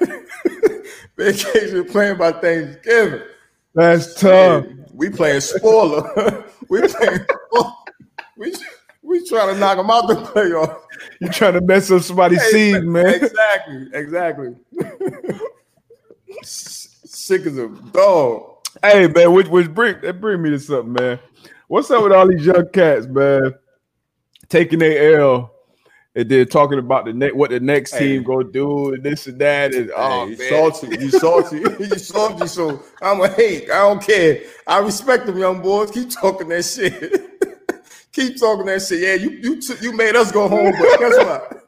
[1.16, 3.22] Vacation playing by Thanksgiving.
[3.74, 4.66] That's tough.
[4.94, 6.44] we playing spoiler.
[6.68, 7.26] we playing.
[8.36, 8.54] we
[9.02, 10.80] we trying to knock them out the playoff.
[11.20, 13.06] You trying to mess up somebody's hey, seed, man?
[13.06, 13.88] Exactly.
[13.92, 14.54] Exactly.
[16.42, 18.59] Sick as a dog.
[18.82, 21.18] Hey man, which which bring that bring me to something, man.
[21.68, 23.54] What's up with all these young cats, man?
[24.48, 25.52] Taking their L
[26.14, 28.14] and then talking about the next what the next hey.
[28.14, 32.46] team gonna do and this and that and oh you salty, you salty, you salty.
[32.46, 33.70] So I'm a hate.
[33.70, 34.40] I don't care.
[34.66, 35.90] I respect them young boys.
[35.90, 37.26] Keep talking that shit.
[38.12, 39.00] Keep talking that shit.
[39.00, 41.59] Yeah, you you t- you made us go home, but guess what?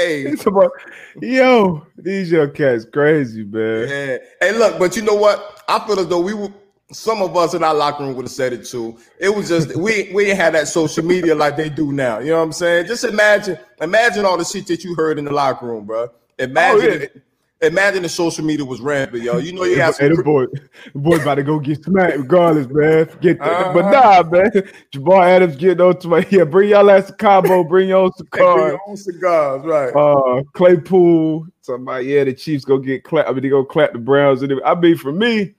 [0.00, 0.72] Hey, about,
[1.20, 3.88] yo, these young cats crazy, man.
[3.88, 4.18] Yeah.
[4.40, 5.62] Hey, look, but you know what?
[5.68, 6.50] I feel as though we were
[6.92, 8.98] some of us in our locker room would have said it too.
[9.18, 12.18] It was just we we had that social media like they do now.
[12.18, 12.86] You know what I'm saying?
[12.86, 16.08] Just imagine, imagine all the shit that you heard in the locker room, bro.
[16.38, 17.20] Imagine, oh, yeah.
[17.60, 19.38] Imagine the social media was rampant, yo.
[19.38, 20.08] You know you have to.
[20.08, 20.46] hey, the boy,
[20.92, 23.08] the boy about to go get smacked regardless, man.
[23.20, 23.50] Get that.
[23.50, 23.72] Uh-huh.
[23.72, 24.72] but nah, man.
[24.90, 26.44] Jamal Adams getting on to my yeah.
[26.44, 27.64] Bring y'all ass to Cabo.
[27.64, 28.54] Bring your own cigars.
[28.54, 29.94] bring your own cigars, right?
[29.94, 31.46] Uh, Claypool.
[31.60, 32.24] Somebody, yeah.
[32.24, 33.28] The Chiefs go get clap.
[33.28, 34.42] I mean, they go clap the Browns.
[34.42, 35.54] And I mean, for me.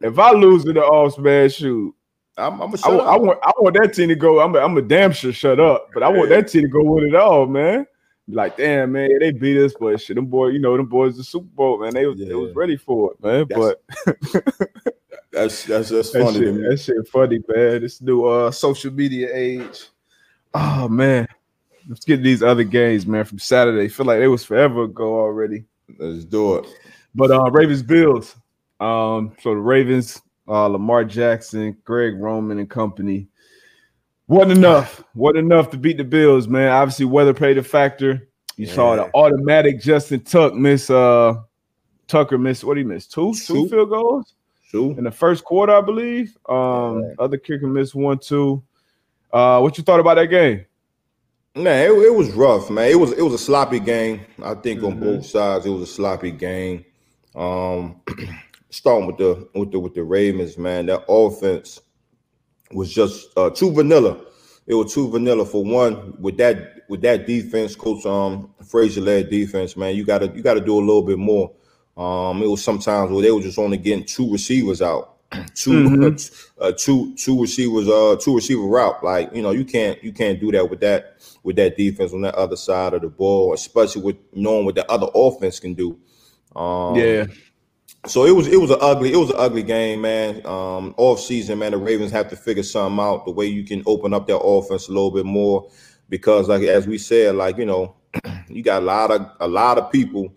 [0.00, 1.94] If I lose to the Offs, man, shoot.
[2.36, 4.40] I'm, I'm I, I, want I want that team to go.
[4.40, 6.84] I'm a, I'm a damn sure shut up, but I want that team to go
[6.84, 7.84] with it all, man.
[8.30, 11.24] Like, damn, man, they beat us, but shit, them boys, you know, them boys the
[11.24, 11.94] Super Bowl, man.
[11.94, 12.28] They was yeah.
[12.28, 13.46] they was ready for it, man.
[13.48, 14.54] That's, but
[15.32, 16.40] that's that's that's funny.
[16.40, 17.80] That shit, that shit funny, man.
[17.80, 19.86] This new uh social media age.
[20.52, 21.26] Oh man,
[21.88, 23.88] let's get these other games, man, from Saturday.
[23.88, 25.64] Feel like it was forever ago already.
[25.98, 26.66] Let's do it.
[27.14, 28.36] But uh Ravens Bills.
[28.78, 33.26] Um, so the Ravens, uh, Lamar Jackson, Greg Roman, and company
[34.28, 35.02] wasn't enough.
[35.14, 36.70] wasn't enough to beat the Bills, man.
[36.70, 38.28] Obviously, weather played a factor.
[38.56, 38.74] You yeah.
[38.74, 41.34] saw the automatic Justin Tuck miss uh
[42.06, 43.12] Tucker miss what he missed?
[43.12, 44.34] Two, two, two field goals?
[44.70, 44.94] Two.
[44.98, 46.36] In the first quarter, I believe.
[46.48, 47.14] Um, yeah.
[47.18, 48.62] other kicker missed one, two.
[49.32, 50.64] Uh, what you thought about that game?
[51.54, 52.90] Man, it, it, was rough, man.
[52.90, 54.20] It was it was a sloppy game.
[54.42, 54.92] I think mm-hmm.
[54.92, 56.84] on both sides, it was a sloppy game.
[57.34, 58.00] Um
[58.70, 61.80] starting with the with the with the Ravens, man, that offense
[62.72, 64.20] was just uh, too vanilla.
[64.66, 69.30] It was too vanilla for one with that with that defense, Coach um Frazier led
[69.30, 69.76] defense.
[69.76, 71.52] Man, you gotta you gotta do a little bit more.
[71.96, 76.62] Um, it was sometimes where they were just only getting two receivers out, 2 mm-hmm.
[76.62, 79.02] uh, two two receivers, uh, two receiver route.
[79.02, 82.22] Like you know, you can't you can't do that with that with that defense on
[82.22, 85.98] that other side of the ball, especially with knowing what the other offense can do.
[86.54, 87.26] Um, yeah.
[88.08, 90.44] So it was it was an ugly it was an ugly game, man.
[90.46, 91.72] Um, off season, man.
[91.72, 94.88] The Ravens have to figure something out the way you can open up their offense
[94.88, 95.70] a little bit more
[96.08, 97.96] because, like as we said, like you know,
[98.48, 100.32] you got a lot of a lot of people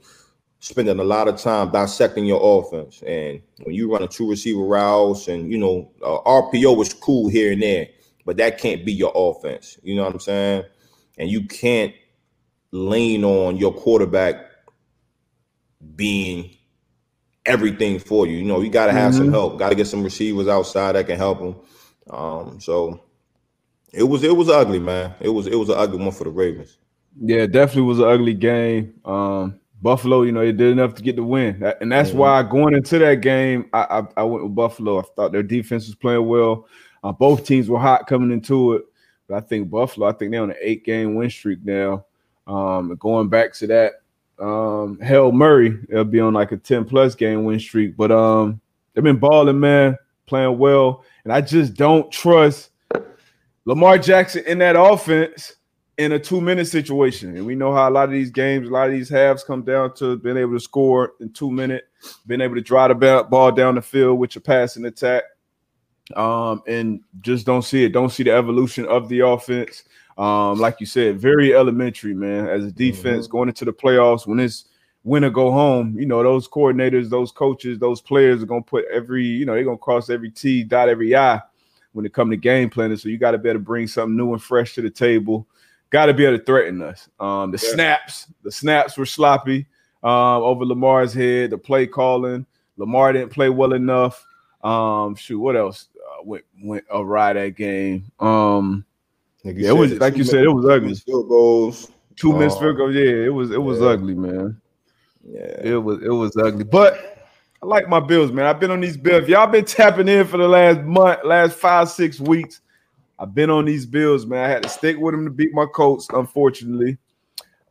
[0.61, 3.01] spending a lot of time dissecting your offense.
[3.01, 7.29] And when you run a two receiver routes and, you know, uh, RPO is cool
[7.29, 7.87] here and there,
[8.25, 9.79] but that can't be your offense.
[9.81, 10.63] You know what I'm saying?
[11.17, 11.95] And you can't
[12.71, 14.35] lean on your quarterback
[15.95, 16.55] being
[17.45, 18.37] everything for you.
[18.37, 19.23] You know, you got to have mm-hmm.
[19.25, 19.57] some help.
[19.57, 21.55] Got to get some receivers outside that can help them.
[22.09, 23.01] Um, so
[23.91, 25.13] it was it was ugly, man.
[25.19, 26.77] It was it was an ugly one for the Ravens.
[27.19, 28.93] Yeah, definitely was an ugly game.
[29.03, 32.19] Um, Buffalo, you know, they did enough to get the win, and that's mm-hmm.
[32.19, 34.99] why going into that game, I, I, I went with Buffalo.
[34.99, 36.67] I thought their defense was playing well.
[37.03, 38.83] Uh, both teams were hot coming into it,
[39.27, 40.07] but I think Buffalo.
[40.07, 42.05] I think they're on an eight game win streak now.
[42.47, 43.93] Um, going back to that,
[44.41, 47.95] um, Hail Murray, they'll be on like a ten plus game win streak.
[47.95, 48.59] But um,
[48.93, 52.71] they've been balling, man, playing well, and I just don't trust
[53.65, 55.55] Lamar Jackson in that offense
[55.97, 57.37] in a two minute situation.
[57.37, 59.61] And we know how a lot of these games, a lot of these halves come
[59.61, 61.85] down to being able to score in two minutes,
[62.25, 65.23] being able to drive the ball down the field with your passing attack.
[66.15, 67.93] Um, and just don't see it.
[67.93, 69.83] Don't see the evolution of the offense.
[70.21, 72.47] Um, like you said, very elementary, man.
[72.47, 73.31] As a defense mm-hmm.
[73.31, 74.65] going into the playoffs, when it's
[75.03, 78.85] win or go home, you know, those coordinators, those coaches, those players are gonna put
[78.91, 81.41] every, you know, they're gonna cross every T, dot every I
[81.93, 82.97] when it comes to game planning.
[82.97, 85.47] So you got to be able to bring something new and fresh to the table
[85.91, 87.07] got to be able to threaten us.
[87.19, 87.73] Um, the yeah.
[87.73, 89.67] snaps, the snaps were sloppy
[90.01, 91.51] um, over Lamar's head.
[91.51, 94.25] The play calling, Lamar didn't play well enough.
[94.63, 98.11] Um, shoot, what else uh, went went awry that game?
[98.19, 98.85] Um,
[99.43, 100.95] like yeah, it was like you said, it was ugly.
[100.95, 102.95] Field goals, two oh, missed field goals.
[102.95, 103.87] Yeah, it was it was yeah.
[103.87, 104.59] ugly, man.
[105.23, 107.07] Yeah, it was it was ugly, but.
[107.63, 108.47] I like my bills, man.
[108.47, 109.29] I've been on these bills.
[109.29, 112.59] Y'all been tapping in for the last month, last five, six weeks.
[113.21, 114.43] I've been on these Bills, man.
[114.43, 116.97] I had to stick with them to beat my Colts, unfortunately.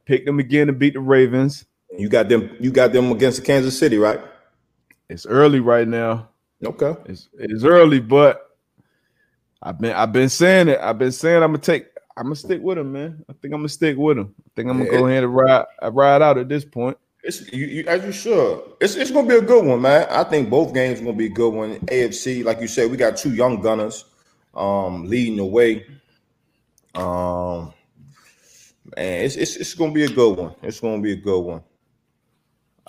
[0.04, 1.66] Pick them again to beat the Ravens.
[1.98, 2.56] You got them.
[2.60, 4.20] You got them against the Kansas City, right?
[5.08, 6.28] It's early right now.
[6.64, 8.49] Okay, it's, it's early, but
[9.62, 10.78] I've been I've been saying it.
[10.80, 11.86] I've been saying I'm gonna take.
[12.16, 13.24] I'm gonna stick with him, man.
[13.28, 14.34] I think I'm gonna stick with him.
[14.38, 16.96] I think I'm gonna go ahead and ride ride out at this point.
[17.22, 18.62] It's you, you, as you should.
[18.80, 20.06] It's it's gonna be a good one, man.
[20.10, 21.76] I think both games are gonna be a good one.
[21.80, 24.06] AFC, like you said, we got two young gunners
[24.54, 25.86] um, leading the way.
[26.94, 27.74] Um,
[28.96, 30.54] man, it's, it's it's gonna be a good one.
[30.62, 31.62] It's gonna be a good one.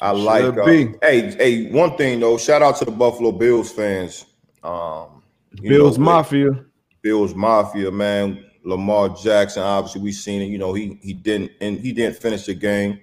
[0.02, 0.58] I Should like.
[0.58, 2.38] Uh, hey, hey, one thing though.
[2.38, 4.26] Shout out to the Buffalo Bills fans.
[4.64, 5.21] Um,
[5.56, 6.66] Bills know, Mafia.
[7.02, 8.46] Bills Mafia, man.
[8.64, 9.64] Lamar Jackson.
[9.64, 10.46] Obviously, we seen it.
[10.46, 13.00] You know, he he didn't and he didn't finish the game.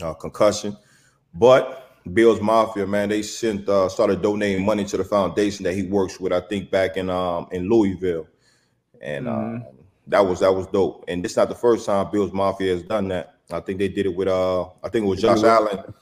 [0.00, 0.76] Uh, concussion,
[1.34, 5.84] but Bills Mafia, man, they sent uh, started donating money to the foundation that he
[5.84, 6.32] works with.
[6.32, 8.26] I think back in um in Louisville,
[9.00, 9.56] and mm-hmm.
[9.56, 11.04] uh, that was that was dope.
[11.08, 13.34] And it's not the first time Bills Mafia has done that.
[13.50, 15.94] I think they did it with uh I think it was Josh Allen.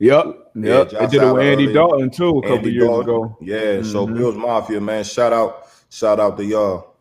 [0.00, 0.92] Yep, yep.
[0.92, 3.02] Yeah, they did it with Andy Dalton too a couple Andy years Dalton.
[3.02, 3.36] ago.
[3.42, 3.90] Yeah, mm-hmm.
[3.90, 6.94] so Bills Mafia, man, shout out, shout out to y'all.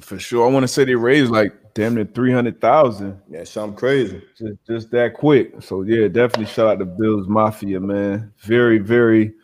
[0.00, 3.20] For sure, I want to say they raised like damn near three hundred thousand.
[3.28, 4.22] Yeah, something crazy.
[4.38, 5.54] Just, just that quick.
[5.60, 8.32] So yeah, definitely shout out to Bills Mafia, man.
[8.38, 9.34] Very, very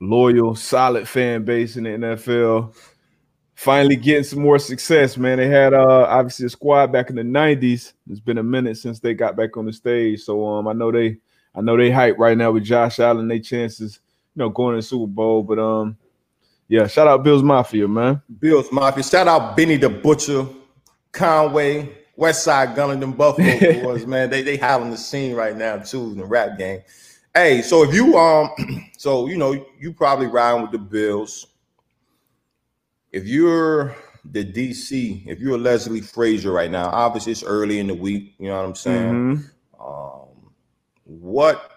[0.00, 2.72] loyal, solid fan base in the NFL.
[3.60, 5.36] Finally getting some more success, man.
[5.36, 7.92] They had uh obviously a squad back in the 90s.
[8.08, 10.22] It's been a minute since they got back on the stage.
[10.22, 11.18] So um I know they
[11.54, 14.00] I know they hype right now with Josh Allen, they chances,
[14.34, 15.42] you know, going to the Super Bowl.
[15.42, 15.98] But um
[16.68, 18.22] yeah, shout out Bills Mafia, man.
[18.38, 19.04] Bills Mafia.
[19.04, 20.46] Shout out Benny the Butcher.
[21.12, 24.30] Conway, West Side Gunning, them Buffalo boys, man.
[24.30, 26.80] They they hot the scene right now too in the rap game.
[27.34, 28.48] Hey, so if you um,
[28.96, 31.46] so you know you probably riding with the Bills.
[33.12, 37.94] If you're the DC, if you're Leslie Frazier right now, obviously it's early in the
[37.94, 38.34] week.
[38.38, 39.12] You know what I'm saying?
[39.12, 39.82] Mm-hmm.
[39.82, 40.52] Um,
[41.04, 41.70] what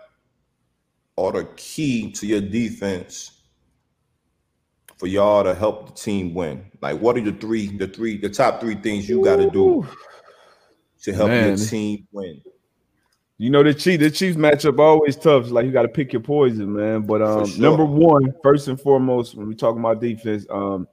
[1.18, 3.32] are the key to your defense
[4.98, 6.66] for y'all to help the team win?
[6.82, 9.88] Like, what are the three, the three, the top three things you got to do
[11.04, 11.50] to help Man.
[11.50, 12.42] your team win?
[13.40, 15.44] You know the Chief, the Chiefs matchup always tough.
[15.44, 17.02] It's like you got to pick your poison, man.
[17.02, 17.60] But um, sure.
[17.60, 20.88] number one, first and foremost, when we talk about defense, um,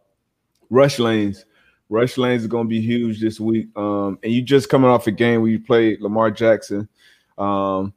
[0.70, 1.44] rush lanes.
[1.88, 3.68] Rush lanes is going to be huge this week.
[3.76, 6.88] Um, and you just coming off a game where you played Lamar Jackson.
[7.36, 7.92] Um,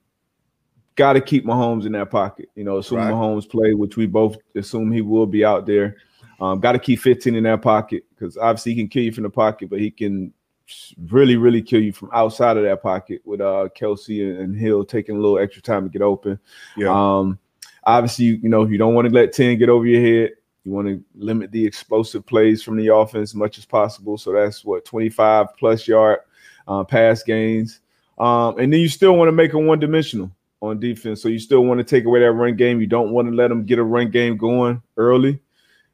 [0.95, 2.49] got to keep Mahomes in that pocket.
[2.55, 3.13] You know, assume Right.
[3.13, 5.97] Mahomes play, which we both assume he will be out there.
[6.41, 9.23] Um, got to keep 15 in that pocket because obviously he can kill you from
[9.23, 10.33] the pocket, but he can
[11.09, 14.83] really, really kill you from outside of that pocket with uh Kelce and, and Hill
[14.83, 16.39] taking a little extra time to get open.
[16.75, 16.89] Yeah.
[16.89, 17.37] Um,
[17.83, 20.31] obviously, you, you know, you don't want to let 10 get over your head.
[20.65, 24.17] You want to limit the explosive plays from the offense as much as possible.
[24.17, 26.19] So that's what 25 plus yard
[26.67, 27.81] uh, pass gains.
[28.17, 31.21] Um, and then you still want to make them one dimensional on defense.
[31.21, 32.79] So you still want to take away that run game.
[32.79, 35.39] You don't want to let them get a run game going early.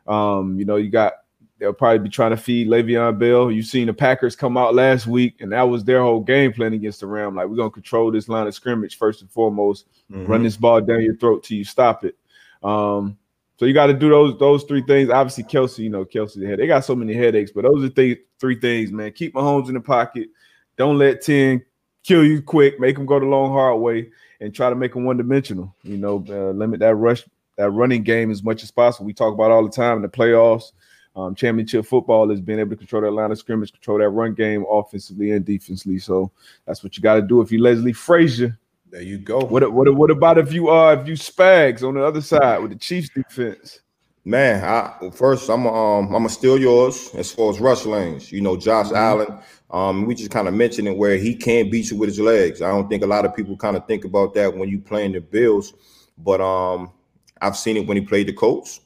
[0.07, 1.13] Um, you know, you got
[1.59, 3.51] they'll probably be trying to feed Le'Veon Bell.
[3.51, 6.71] You've seen the Packers come out last week, and that was their whole game plan
[6.73, 7.35] against the Ram.
[7.35, 10.27] Like, we're gonna control this line of scrimmage first and foremost, Mhm.
[10.27, 12.15] run this ball down your throat till you stop it.
[12.63, 13.17] Um,
[13.59, 15.09] so you got to do those those three things.
[15.09, 16.55] Obviously, Kelce, you know, Kelce.
[16.55, 19.11] They got so many headaches, but those are the three things, man.
[19.11, 20.29] Keep Mahomes in the pocket.
[20.77, 21.61] Don't let 10
[22.01, 22.79] kill you quick.
[22.79, 25.75] Make them go the long hard way and try to make them one dimensional.
[25.83, 27.25] You know, uh, limit that rush,
[27.57, 29.05] that running game as much as possible.
[29.05, 30.71] We talk about all the time in the playoffs.
[31.17, 34.35] Um, championship football is being able to control that line of scrimmage, control that run
[34.35, 35.99] game offensively and defensively.
[35.99, 36.31] So
[36.65, 37.41] that's what you got to do.
[37.41, 38.57] If you Leslie Frazier,
[38.91, 39.39] There you go.
[39.39, 42.71] what what what about if you are if you Spags on the other side with
[42.71, 43.81] the Chiefs defense?
[44.25, 48.31] Man, I well, first I'm um I'm gonna steal yours as far as rush lanes.
[48.31, 48.95] You know, Josh Mhm.
[48.97, 49.39] Allen.
[49.71, 52.61] Um, we just kind of mentioned it where he can beat you with his legs.
[52.63, 55.11] I don't think a lot of people kind of think about that when you playing
[55.11, 55.73] the Bills,
[56.17, 56.91] but um,
[57.39, 58.81] I've seen it when he played the Colts,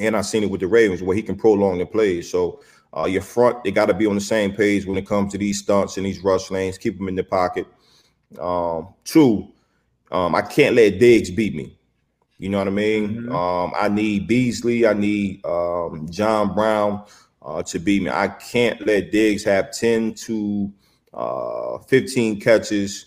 [0.00, 2.28] and I've seen it with the Ravens where he can prolong the plays.
[2.28, 2.60] So
[2.96, 5.38] uh, your front, they got to be on the same page when it comes to
[5.38, 6.76] these stunts and these rush lanes.
[6.76, 7.66] Keep them in the pocket.
[8.40, 9.48] Um, two,
[10.10, 11.76] um, I can't let Diggs beat me.
[12.38, 13.22] You know what I mean?
[13.22, 13.34] Mhm.
[13.34, 14.86] Um, I need Beasley.
[14.86, 17.04] I need um, John Brown
[17.42, 18.10] uh, to beat me.
[18.10, 20.70] I can't let Diggs have 10 to
[21.14, 23.06] uh, 15 catches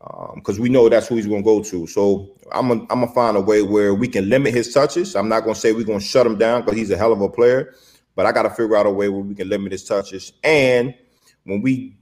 [0.00, 1.86] um, because we know that's who he's going to go to.
[1.86, 5.14] So I'm gonna I'm gonna find a way where we can limit his touches.
[5.14, 7.12] I'm not going to say we're going to shut him down because he's a hell
[7.12, 7.74] of a player,
[8.16, 10.32] but I got to figure out a way where we can limit his touches.
[10.42, 10.94] And
[11.44, 11.96] when we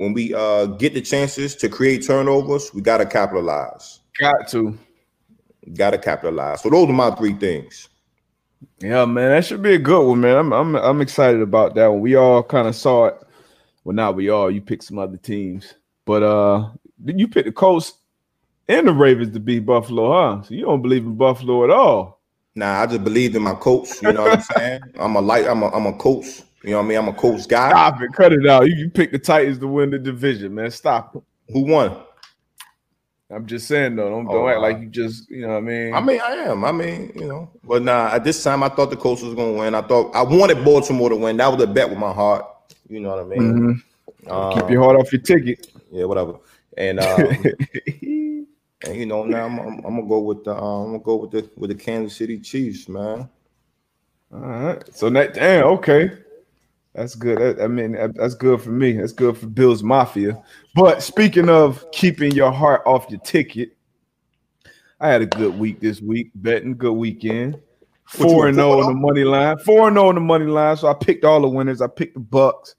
[0.00, 4.00] when we uh, get the chances to create turnovers, we got to capitalize.
[4.18, 4.78] Got to.
[5.74, 6.62] Got to capitalize.
[6.62, 7.90] So those are my three things.
[8.78, 10.38] Yeah, man, that should be a good one, man.
[10.38, 12.00] I'm I'm I'm excited about that one.
[12.00, 13.22] We all kind of saw it.
[13.84, 14.50] Well, not we all.
[14.50, 15.74] You picked some other teams,
[16.06, 16.70] but uh,
[17.04, 17.92] you picked the Colts
[18.68, 20.42] and the Ravens to beat Buffalo, huh?
[20.44, 22.22] So you don't believe in Buffalo at all.
[22.54, 24.00] Nah, I just believed in my coach.
[24.00, 24.80] You know what I'm saying?
[24.98, 25.46] I'm a light.
[25.46, 26.40] I'm a I'm a coach.
[26.62, 26.98] You know what I mean?
[26.98, 27.70] I'm a coach guy.
[27.70, 28.68] Stop it, cut it out.
[28.68, 30.70] You, you picked the Titans to win the division, man.
[30.70, 31.22] Stop it.
[31.52, 31.96] Who won?
[33.30, 35.60] I'm just saying though, don't, don't Oh, act like you just, you know what I
[35.60, 35.94] mean?
[35.94, 36.64] I mean, I am.
[36.64, 38.08] I mean, you know, but nah.
[38.12, 39.74] At this time, I thought the Colts was gonna win.
[39.74, 41.36] I thought I wanted Baltimore to win.
[41.36, 42.44] That was a bet with my heart.
[42.88, 43.82] You know what I mean?
[44.26, 44.30] Mhm.
[44.30, 45.68] Um, Keep your heart off your ticket.
[45.92, 46.40] yeah, whatever.
[46.76, 47.44] And um,
[48.02, 51.16] and you know, now I'm, I'm, I'm gonna go with the um, I'm gonna go
[51.16, 53.28] with the with the Kansas City Chiefs, man.
[54.32, 54.82] All right.
[54.94, 56.10] So that damn okay.
[56.94, 57.60] That's good.
[57.60, 58.92] I mean, that's good for me.
[58.92, 60.42] That's good for Bills Mafia.
[60.74, 63.76] But speaking of keeping your heart off your ticket,
[65.00, 66.76] I had a good week this week, betting.
[66.76, 67.60] Good weekend.
[68.06, 69.56] Four and zero four on the money line.
[69.58, 70.76] Four and zero on the money line.
[70.76, 71.80] So I picked all the winners.
[71.80, 72.74] I picked the Bucs.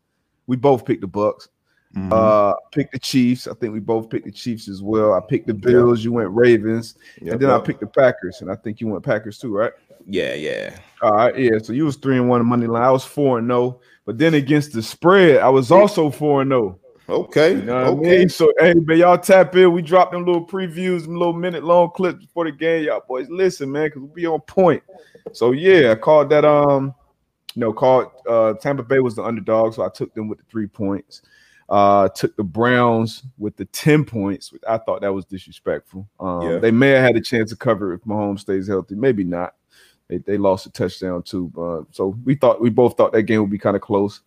[0.45, 1.47] We both picked the Bucs.
[1.95, 2.11] Mm-hmm.
[2.11, 3.47] Uh, picked the Chiefs.
[3.47, 5.13] I think we both picked the Chiefs as well.
[5.13, 6.03] I picked the Bills.
[6.03, 9.03] You went Ravens, Yep, and then I picked the Packers, and I think you went
[9.03, 9.73] Packers too, right?
[10.05, 10.77] yeah, yeah.
[11.01, 11.57] All right, yeah.
[11.61, 12.83] So you was three and one the money line.
[12.83, 16.49] I was four and no, but then against the spread, I was also four and
[16.49, 16.79] no.
[17.09, 18.17] Okay, You know what I okay.
[18.19, 18.29] mean?
[18.29, 19.73] So hey, man, y'all tap in.
[19.73, 22.85] We dropped them little previews, them little minute long clips before the game.
[22.85, 24.81] Y'all boys, listen, man, because we'll be on point.
[25.33, 26.45] So yeah, I called that.
[26.45, 26.93] Um,
[27.53, 30.45] you know, called uh Tampa Bay was the underdog, so I took them with the
[30.49, 31.21] three points.
[31.67, 34.53] Uh, took the Browns with the ten points.
[34.53, 36.07] Which I thought that was disrespectful.
[36.19, 36.59] Um, Yeah.
[36.59, 38.95] they may have had a chance to cover if Mahomes stays healthy.
[38.95, 39.55] Maybe not.
[40.11, 41.87] They, they lost a touchdown too.
[41.91, 44.19] So we thought we both thought that game would be kind of close.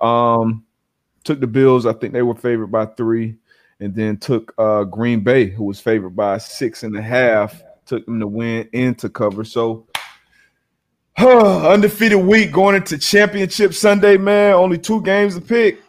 [0.00, 0.64] Um,
[1.24, 1.84] took the Bills.
[1.84, 3.34] I think they were favored by three,
[3.80, 7.60] and then took uh, Green Bay, who was favored by six and a half.
[7.86, 9.42] Took them to win and to cover.
[9.42, 9.88] So
[11.18, 14.54] undefeated week going into championship Sunday, man.
[14.54, 15.80] Only two games to pick.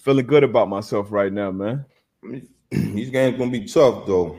[0.00, 1.84] Feeling good about myself right now, man.
[2.70, 4.38] These games gonna be tough though.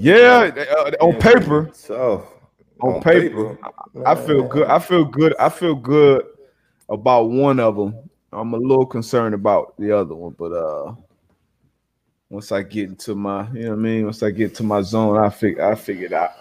[0.00, 2.22] Yeah, uh, on paper, tough.
[2.80, 3.58] on paper,
[4.06, 4.68] I feel good.
[4.68, 5.34] I feel good.
[5.38, 6.24] I feel good
[6.88, 7.94] about one of them.
[8.32, 10.94] I'm a little concerned about the other one, but uh,
[12.30, 14.04] once I get into my, you know what I mean.
[14.04, 16.32] Once I get to my zone, I figure I figure it out.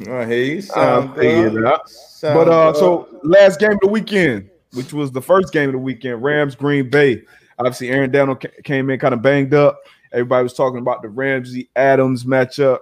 [0.00, 0.62] I hear you.
[0.76, 1.90] I figure it out.
[2.22, 5.78] But uh, so last game of the weekend, which was the first game of the
[5.78, 7.22] weekend, Rams Green Bay.
[7.58, 9.80] Obviously, Aaron Donald came in kind of banged up.
[10.12, 12.78] Everybody was talking about the Ramsey Adams matchup.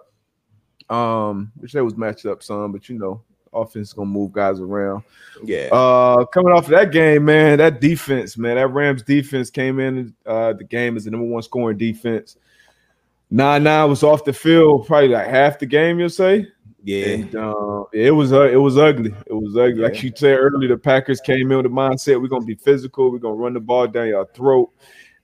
[0.88, 3.22] Um, which they was matched up some, but you know,
[3.52, 5.02] offense is gonna move guys around.
[5.42, 5.68] Yeah.
[5.72, 10.14] Uh, coming off of that game, man, that defense, man, that Rams defense came in
[10.24, 12.36] uh, the game as the number one scoring defense.
[13.30, 15.98] Nine nine was off the field probably like half the game.
[15.98, 16.46] You'll say.
[16.84, 17.06] Yeah.
[17.06, 19.12] And, uh, it was uh, it was ugly.
[19.26, 19.80] It was ugly.
[19.80, 19.88] Yeah.
[19.88, 23.10] Like you said earlier, the Packers came in with the mindset we're gonna be physical.
[23.10, 24.70] We're gonna run the ball down your throat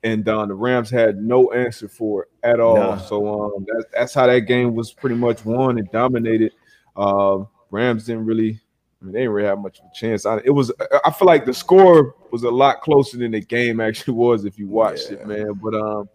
[0.02, 2.76] and uh, the Rams had no answer for it at all.
[2.76, 2.96] Nah.
[2.98, 6.52] So um, that's that's how that game was pretty much won and dominated.
[6.96, 8.60] Uh, Rams didn't really,
[9.00, 10.26] I mean, they didn't really have much of a chance.
[10.26, 10.72] I, it was,
[11.04, 14.58] I feel like the score was a lot closer than the game actually was if
[14.58, 15.18] you watched yeah.
[15.18, 15.52] it, man.
[15.54, 16.08] But um,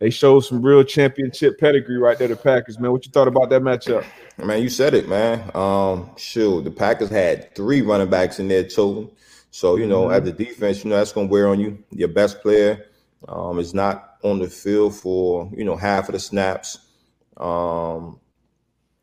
[0.00, 2.28] they showed some real championship pedigree right there.
[2.28, 2.90] The Packers, man.
[2.90, 4.04] What you thought about that matchup?
[4.36, 5.50] Man, you said it, man.
[5.54, 9.10] Um, sure, the Packers had three running backs in there chosen.
[9.52, 10.14] So you know, mm-hmm.
[10.14, 11.82] as the defense, you know that's going to wear on you.
[11.92, 12.84] Your best player
[13.28, 16.78] um, is not on the field for you know half of the snaps.
[17.36, 18.20] Um,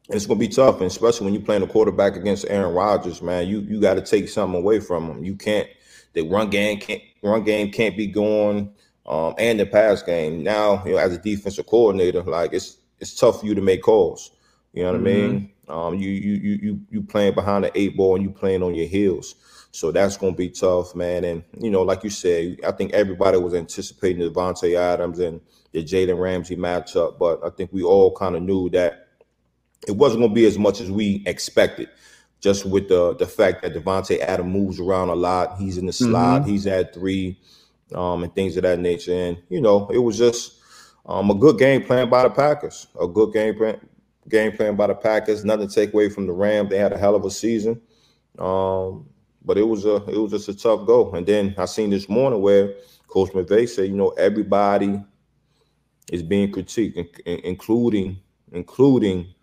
[0.09, 3.21] it's going to be tough, and especially when you're playing a quarterback against Aaron Rodgers,
[3.21, 3.47] man.
[3.47, 5.23] You you got to take something away from him.
[5.23, 5.67] You can't.
[6.13, 8.73] The run game can't run game can't be going,
[9.05, 10.43] um, and the pass game.
[10.43, 13.81] Now, you know, as a defensive coordinator, like it's it's tough for you to make
[13.81, 14.31] calls.
[14.73, 15.25] You know what mm-hmm.
[15.25, 15.51] I mean?
[15.69, 18.75] Um, you you you you you playing behind the eight ball and you playing on
[18.75, 19.35] your heels.
[19.71, 21.23] So that's going to be tough, man.
[21.23, 25.39] And you know, like you said, I think everybody was anticipating the Davante Adams and
[25.71, 29.07] the Jalen Ramsey matchup, but I think we all kind of knew that
[29.87, 31.89] it wasn't going to be as much as we expected.
[32.41, 35.93] Just with the the fact that Davante Adams moves around a lot, he's in the
[35.93, 36.49] slot, mm-hmm.
[36.49, 37.39] he's at three,
[37.93, 39.13] um, and things of that nature.
[39.13, 40.59] And you know, it was just
[41.05, 43.79] um, a good game plan by the Packers, a good game plan
[44.27, 45.45] game plan by the Packers.
[45.45, 46.71] Nothing to take away from the Rams.
[46.71, 47.79] They had a hell of a season.
[48.39, 49.07] Um,
[49.43, 51.11] but it was a it was just a tough go.
[51.11, 52.75] And then I seen this morning where
[53.07, 55.01] Coach McVay said, you know, everybody
[56.11, 58.19] is being critiqued, including
[58.51, 59.33] including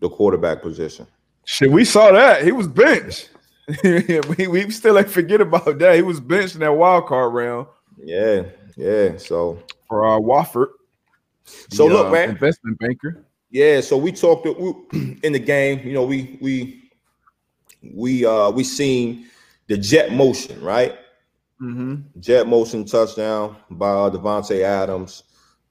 [0.00, 1.06] the quarterback position.
[1.44, 3.30] Shit, we saw that he was benched.
[3.84, 5.96] we, we still like forget about that.
[5.96, 7.66] He was benched in that wild card round.
[7.98, 8.44] Yeah,
[8.76, 9.16] yeah.
[9.16, 10.70] So for uh, Wolford.
[11.70, 13.24] So the, look, uh, man, investment banker.
[13.50, 13.80] Yeah.
[13.80, 14.46] So we talked
[14.92, 15.86] in the game.
[15.86, 16.90] You know, we we
[17.82, 19.26] we uh we seen
[19.66, 20.96] the jet motion, right?
[21.60, 22.20] Mm-hmm.
[22.20, 25.22] Jet motion touchdown by uh, Davante Adams.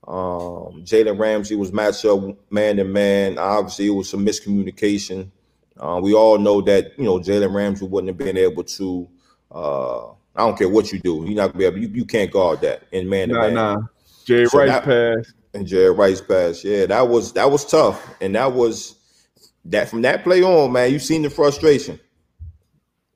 [0.08, 2.22] Um, Jalen Ramsey was matched up
[2.52, 3.38] man to man.
[3.38, 5.30] Obviously, it was some miscommunication.
[5.78, 9.10] Uh, we all know that you know Jalen Ramsey wouldn't have been able to.
[9.52, 11.78] Uh, I don't care what you do, you're not gonna be able.
[11.78, 13.54] You, you can't guard that in man to man.
[13.54, 13.82] Nah,
[14.26, 16.64] Jay so Rice pass and Jay Rice pass.
[16.64, 18.96] Yeah, that was that was tough, and that was
[19.66, 20.92] that from that play on, man.
[20.92, 22.00] You seen the frustration.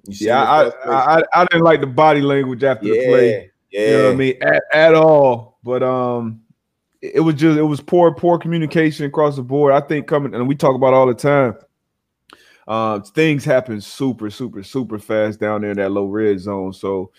[0.07, 3.51] Yeah, I, I, I didn't like the body language after yeah, the play.
[3.71, 5.59] Yeah, you know what I mean at, at all.
[5.63, 6.41] But um,
[7.01, 9.73] it was just it was poor poor communication across the board.
[9.73, 11.55] I think coming and we talk about all the time.
[12.67, 16.73] Uh, things happen super super super fast down there in that low red zone.
[16.73, 17.11] So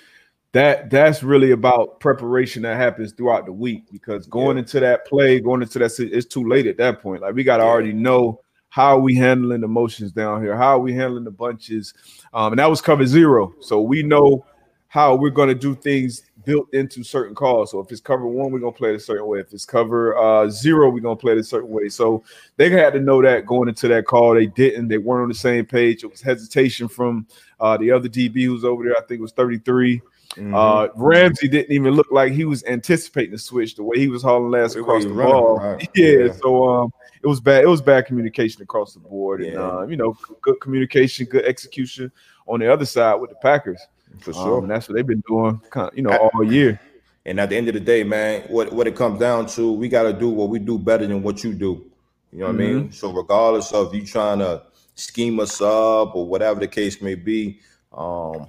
[0.52, 4.62] that that's really about preparation that happens throughout the week because going yeah.
[4.62, 7.22] into that play, going into that it's too late at that point.
[7.22, 7.68] Like we got to yeah.
[7.68, 10.56] already know how are we handling the motions down here?
[10.56, 11.94] How are we handling the bunches?
[12.32, 13.54] Um, and that was cover zero.
[13.60, 14.44] So we know
[14.88, 17.70] how we're going to do things built into certain calls.
[17.70, 19.40] So if it's cover one, we're going to play it a certain way.
[19.40, 21.90] If it's cover uh, zero, we're going to play it a certain way.
[21.90, 22.24] So
[22.56, 24.34] they had to know that going into that call.
[24.34, 24.88] They didn't.
[24.88, 26.04] They weren't on the same page.
[26.04, 27.26] It was hesitation from
[27.60, 28.96] uh, the other DB who's over there.
[28.96, 30.00] I think it was 33.
[30.36, 30.54] Mm-hmm.
[30.54, 34.22] Uh, Ramsey didn't even look like he was anticipating the switch the way he was
[34.22, 35.58] hauling last across the ball.
[35.58, 35.88] Right.
[35.94, 36.92] Yeah, yeah, so um,
[37.22, 37.64] it was bad.
[37.64, 39.50] It was bad communication across the board, yeah.
[39.50, 42.12] and uh, you know, good communication, good execution
[42.46, 43.80] on the other side with the Packers
[44.20, 44.58] for sure.
[44.58, 45.60] Um, and that's what they've been doing,
[45.94, 46.80] you know, all year.
[47.26, 49.88] And at the end of the day, man, what what it comes down to, we
[49.88, 51.90] got to do what we do better than what you do.
[52.32, 52.62] You know what mm-hmm.
[52.62, 52.82] I mean?
[52.84, 52.92] Mm-hmm.
[52.92, 54.62] So regardless of you trying to
[54.94, 57.60] scheme us up or whatever the case may be,
[57.92, 58.46] um,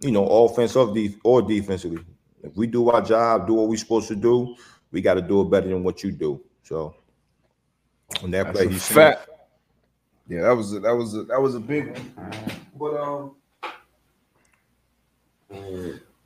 [0.00, 2.04] you know, offense or, offensive or defensively,
[2.42, 4.56] if we do our job, do what we're supposed to do,
[4.90, 6.40] we got to do it better than what you do.
[6.62, 6.94] So
[8.22, 9.26] on that That's play, he's fat.
[10.28, 12.12] Yeah, that was a, that was a, that was a big one.
[12.78, 13.34] But um,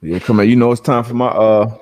[0.03, 0.49] yeah, come on.
[0.49, 1.77] You know it's time for my uh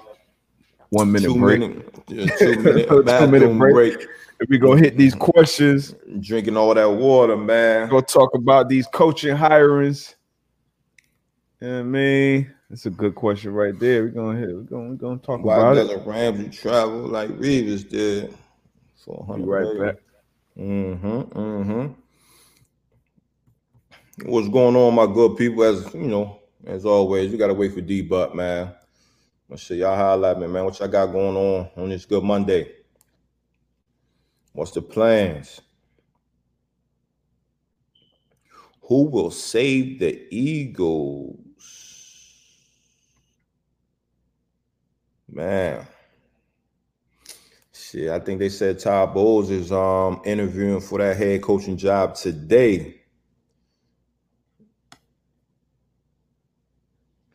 [0.90, 1.60] one minute two break.
[1.60, 3.98] Minute, yeah, two minute, two minute break.
[3.98, 4.08] break.
[4.40, 7.88] If we gonna hit these questions, drinking all that water, man.
[7.88, 10.14] Gonna talk about these coaching hirings.
[11.60, 14.04] Yeah, you know I mean, That's a good question right there.
[14.04, 14.48] We're gonna hit.
[14.54, 16.06] We're gonna we're gonna talk Why about doesn't it.
[16.06, 18.34] Ramsey travel like Reeves did?
[19.08, 19.96] For Be right back.
[20.58, 21.20] Mm-hmm.
[21.38, 21.86] Mm-hmm.
[24.30, 25.64] What's going on, my good people?
[25.64, 28.74] As you know, as always, you gotta wait for D Butt, man.
[29.48, 30.66] Let's see, y'all at me, man.
[30.66, 32.70] What y'all got going on on this good Monday?
[34.52, 35.62] What's the plans?
[38.82, 41.38] Who will save the Eagles?
[45.30, 45.86] Man.
[47.90, 52.14] Shit, I think they said Todd Bowles is um interviewing for that head coaching job
[52.14, 53.00] today.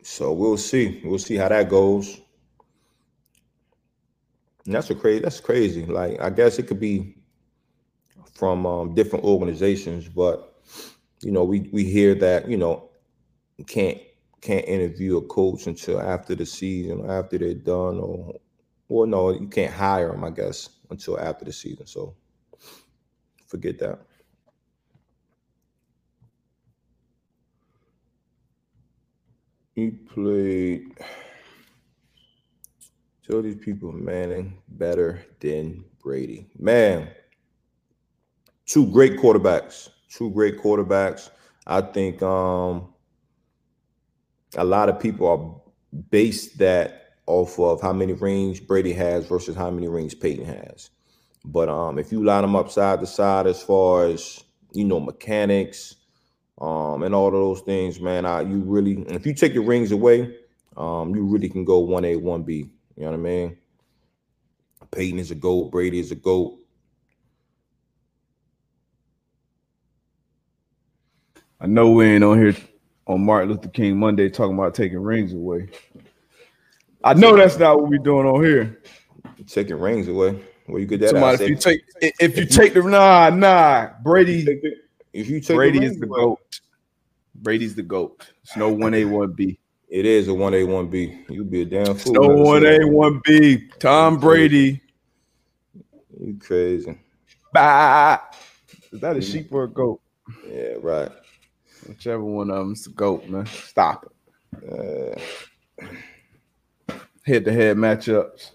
[0.02, 1.00] So we'll see.
[1.04, 2.20] We'll see how that goes.
[4.64, 5.22] And that's a crazy.
[5.24, 5.86] That's crazy.
[5.86, 7.16] Like I guess it could be
[8.34, 10.54] from um, different organizations, but
[11.20, 12.90] you know, we we hear that you know
[13.66, 13.98] can't
[14.40, 18.34] can't interview a coach until after the season, after they're done, or
[18.88, 20.24] or no, you can't hire them.
[20.24, 21.86] I guess until after the season.
[21.86, 22.14] So
[23.46, 24.00] forget that.
[29.74, 30.82] He played.
[33.28, 36.46] Tell these people Manning better than Brady.
[36.58, 37.08] Man,
[38.66, 39.88] two great quarterbacks.
[40.10, 41.30] Two great quarterbacks.
[41.66, 42.92] I think um,
[44.56, 49.56] a lot of people are based that off of how many rings Brady has versus
[49.56, 50.90] how many rings Peyton has.
[51.44, 55.00] But um, if you line them up side to side as far as you know
[55.00, 55.96] mechanics
[56.60, 59.92] um, and all of those things, man, I, you really if you take your rings
[59.92, 60.36] away,
[60.76, 62.70] um, you really can go one A, one B.
[62.96, 63.58] You know what I mean?
[64.90, 65.70] Peyton is a goat.
[65.70, 66.58] Brady is a goat.
[71.60, 72.56] I know we ain't on here
[73.06, 75.68] on Martin Luther King Monday talking about taking rings away.
[77.04, 78.80] I know that's not what we're doing on here.
[79.46, 80.40] Taking rings away.
[80.66, 81.10] Where you get that?
[81.10, 84.46] Somebody, if you take if you take the nah nah Brady
[85.12, 86.60] if you take Brady the is the away, goat.
[87.34, 88.26] Brady's the goat.
[88.42, 89.58] It's no one A one B.
[89.90, 91.24] It is a one A one B.
[91.28, 92.14] You'd be a damn fool.
[92.14, 93.68] No one A one B.
[93.78, 94.80] Tom Brady.
[96.18, 96.98] You crazy?
[97.52, 98.18] Bah.
[98.90, 100.00] Is that a sheep or a goat?
[100.48, 101.10] Yeah, right.
[101.86, 103.44] Whichever one of them's the goat, man.
[103.46, 104.10] Stop
[104.62, 105.18] it.
[105.78, 105.86] Uh,
[107.24, 108.50] Head to head matchups.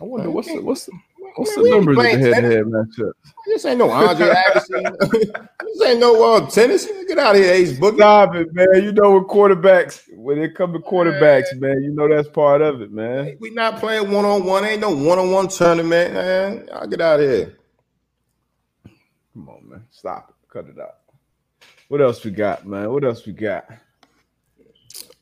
[0.00, 0.92] I wonder what's the what's the
[1.34, 3.12] what's the Man, we ain't numbers of the head to head matchups.
[3.46, 5.48] this ain't no Andre Agassi.
[5.64, 6.86] this ain't no uh, tennis.
[7.08, 7.96] Get out of here, Ace Boogie.
[7.96, 8.68] Stop it, man.
[8.74, 12.80] You know with quarterbacks, when it come to quarterbacks, man, you know that's part of
[12.82, 13.36] it, man.
[13.40, 14.64] We not playing one on one.
[14.64, 16.68] Ain't no one on one tournament, man.
[16.72, 17.58] I'll get out of here.
[19.34, 19.84] Come on, man.
[19.90, 20.52] Stop it.
[20.52, 20.96] Cut it out.
[21.88, 22.92] What else we got, man?
[22.92, 23.66] What else we got?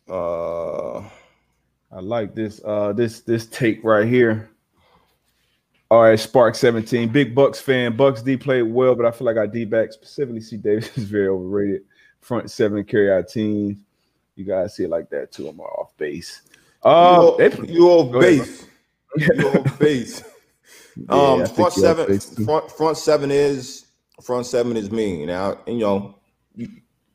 [0.08, 1.02] Uh,
[1.90, 4.50] I like this uh this this take right here.
[5.90, 7.08] All right, Spark 17.
[7.08, 7.96] Big Bucs fan.
[7.96, 11.04] Bucs D played well, but I feel like our D back, specifically C Davis, is
[11.04, 11.82] very overrated.
[12.20, 13.78] Front seven carry out teams.
[14.36, 15.48] You guys see it like that too.
[15.48, 16.42] I'm off base.
[16.82, 17.36] Um,
[17.66, 18.66] you, off Go ahead, base.
[19.16, 20.22] You off base.
[21.08, 23.86] Um, I front seven, front front seven is
[24.22, 25.58] front seven is me now.
[25.66, 26.18] And, you know,
[26.54, 26.68] you,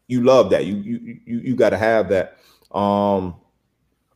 [0.08, 0.66] you love that.
[0.66, 2.38] You you you you got to have that.
[2.72, 3.36] Um,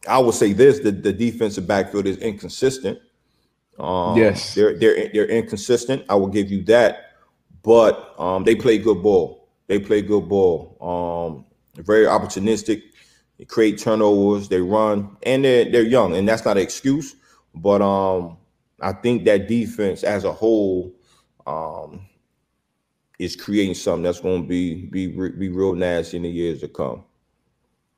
[0.08, 3.00] I would say this: the the defensive backfield is inconsistent.
[3.80, 4.56] Um, Yes.
[4.56, 6.06] they're they're they're inconsistent.
[6.10, 7.12] I will give you that,
[7.64, 9.50] but um, they play good ball.
[9.68, 10.78] They play good ball.
[11.78, 12.82] Um, very opportunistic.
[13.38, 14.50] They create turnovers.
[14.50, 17.16] They run, and they're they're young, and that's not an excuse.
[17.54, 18.38] But um,
[18.82, 20.94] I think that defense as a whole
[21.46, 22.02] um,
[23.20, 26.68] is creating something that's going to be be be real nasty in the years to
[26.68, 27.04] come.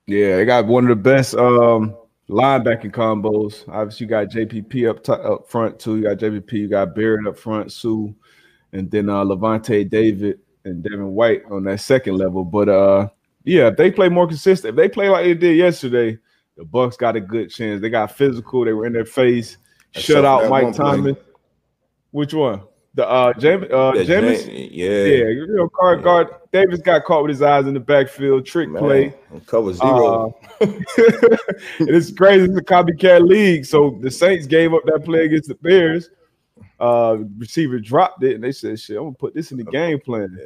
[0.08, 1.96] Yeah, they got one of the best um
[2.30, 3.68] linebacking combos.
[3.68, 5.98] Obviously, you got JPP up top, up front too.
[5.98, 8.16] You got JPP, you got Barrett up front, Sue,
[8.72, 12.46] and then uh Lavonte David and Devin White on that second level.
[12.46, 13.10] But uh
[13.44, 16.20] yeah, if they play more consistent, if they play like they did yesterday,
[16.56, 17.82] the Bucs got a good chance.
[17.82, 19.58] They got physical, they were in their face,
[19.92, 20.98] shut out Mike one play.
[20.98, 21.18] Thomas.
[22.12, 22.62] Which one?
[22.96, 24.48] The uh James uh Yeah, James?
[24.48, 28.46] Yeah, yeah, you know, guard, guard Davis got caught with his eyes in the backfield,
[28.46, 28.82] trick man.
[28.82, 29.14] play.
[29.46, 30.36] cover zero.
[30.60, 32.46] Uh, and it's crazy.
[32.46, 33.66] It's a copycat league.
[33.66, 36.10] So the Saints gave up that play against the Bears.
[36.80, 40.00] Uh, receiver dropped it, and they said, "Shit, I'm gonna put this in the game
[40.00, 40.38] plan."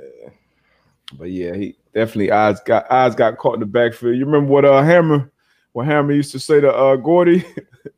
[1.17, 4.17] But yeah, he definitely eyes got eyes got caught in the backfield.
[4.17, 5.31] You remember what uh Hammer,
[5.71, 7.45] what Hammer used to say to uh Gordy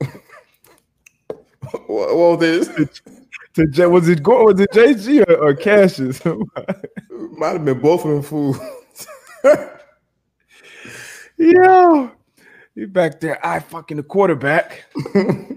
[1.88, 3.02] what, what was this?
[3.56, 6.24] To J, was it Go- was it JG or, or Cassius?
[7.38, 8.58] Might have been both of them fools.
[11.38, 12.12] Yo,
[12.76, 14.86] you back there, I fucking the quarterback.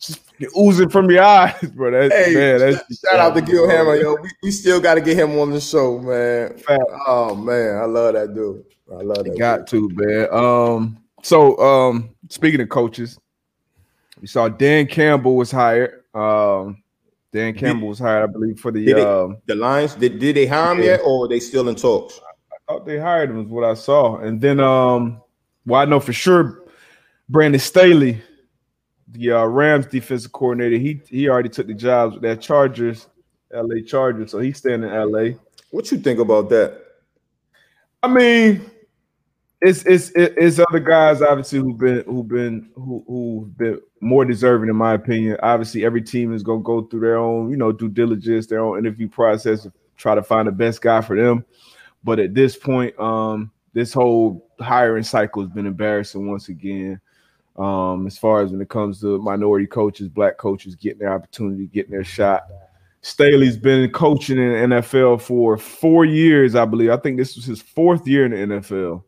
[0.00, 0.20] Just
[0.56, 1.90] oozing from your eyes, bro.
[1.90, 4.14] That's, Hey, man, that's shout, shout out to Gil Hammer, yo.
[4.14, 6.56] We, we still got to get him on the show, man.
[6.56, 6.84] Fact.
[7.06, 8.64] Oh man, I love that dude.
[8.92, 9.36] I love that.
[9.36, 10.28] Got to, man.
[10.32, 13.18] Um, so um, speaking of coaches,
[14.20, 16.04] we saw Dan Campbell was hired.
[16.14, 16.80] Um,
[17.32, 18.84] Dan Campbell was hired, I believe, for the.
[18.84, 19.38] Did Um.
[19.46, 20.84] The Lions did, did they hire him Yeah.
[20.84, 22.20] yet, or are they still in talks?
[22.52, 24.16] I thought they hired him, is what I saw.
[24.18, 25.20] And then, um,
[25.66, 26.64] well, I know for sure,
[27.28, 28.22] Brandon Staley,
[29.10, 33.06] the uh, Rams defensive coordinator, he he already took the jobs with that Chargers,
[33.52, 35.30] LA Chargers, so he's staying in LA.
[35.70, 36.80] What you think about that?
[38.02, 38.70] I mean,
[39.60, 44.68] it's it's it's other guys obviously who've been who've been who who've been more deserving
[44.68, 45.36] in my opinion.
[45.42, 48.78] Obviously, every team is gonna go through their own you know due diligence, their own
[48.78, 51.44] interview process, try to find the best guy for them.
[52.04, 57.00] But at this point, um, this whole hiring cycle has been embarrassing once again.
[57.56, 61.66] Um, as far as when it comes to minority coaches, black coaches getting their opportunity,
[61.66, 62.44] getting their shot.
[63.00, 66.90] Staley's been coaching in NFL for four years, I believe.
[66.90, 69.02] I think this was his fourth year in the NFL.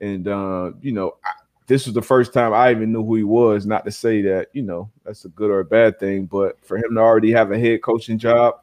[0.00, 1.30] And, uh, you know, I,
[1.66, 3.64] this was the first time I even knew who he was.
[3.66, 6.76] Not to say that, you know, that's a good or a bad thing, but for
[6.76, 8.56] him to already have a head coaching job,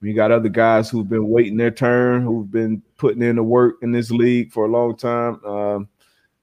[0.00, 3.76] we got other guys who've been waiting their turn, who've been putting in the work
[3.82, 5.44] in this league for a long time.
[5.44, 5.88] Um,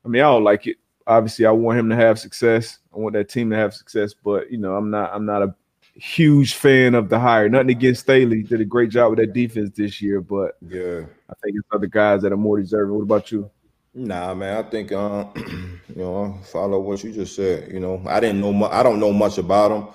[0.04, 0.78] I mean, I don't like it.
[1.08, 2.80] Obviously, I want him to have success.
[2.94, 5.56] I want that team to have success, but you know, I'm not I'm not a
[5.96, 7.48] huge fan of the hire.
[7.48, 8.44] Nothing against Staley.
[8.44, 11.06] Did a great job with that defense this year, but Yeah.
[11.30, 12.96] I think it's other guys that are more deserving.
[12.96, 13.50] What about you?
[13.96, 14.58] Nah, man.
[14.66, 17.72] I think uh, you know, follow what you just said.
[17.74, 18.54] You know, I didn't know.
[18.54, 19.90] Mu- I don't know much about him.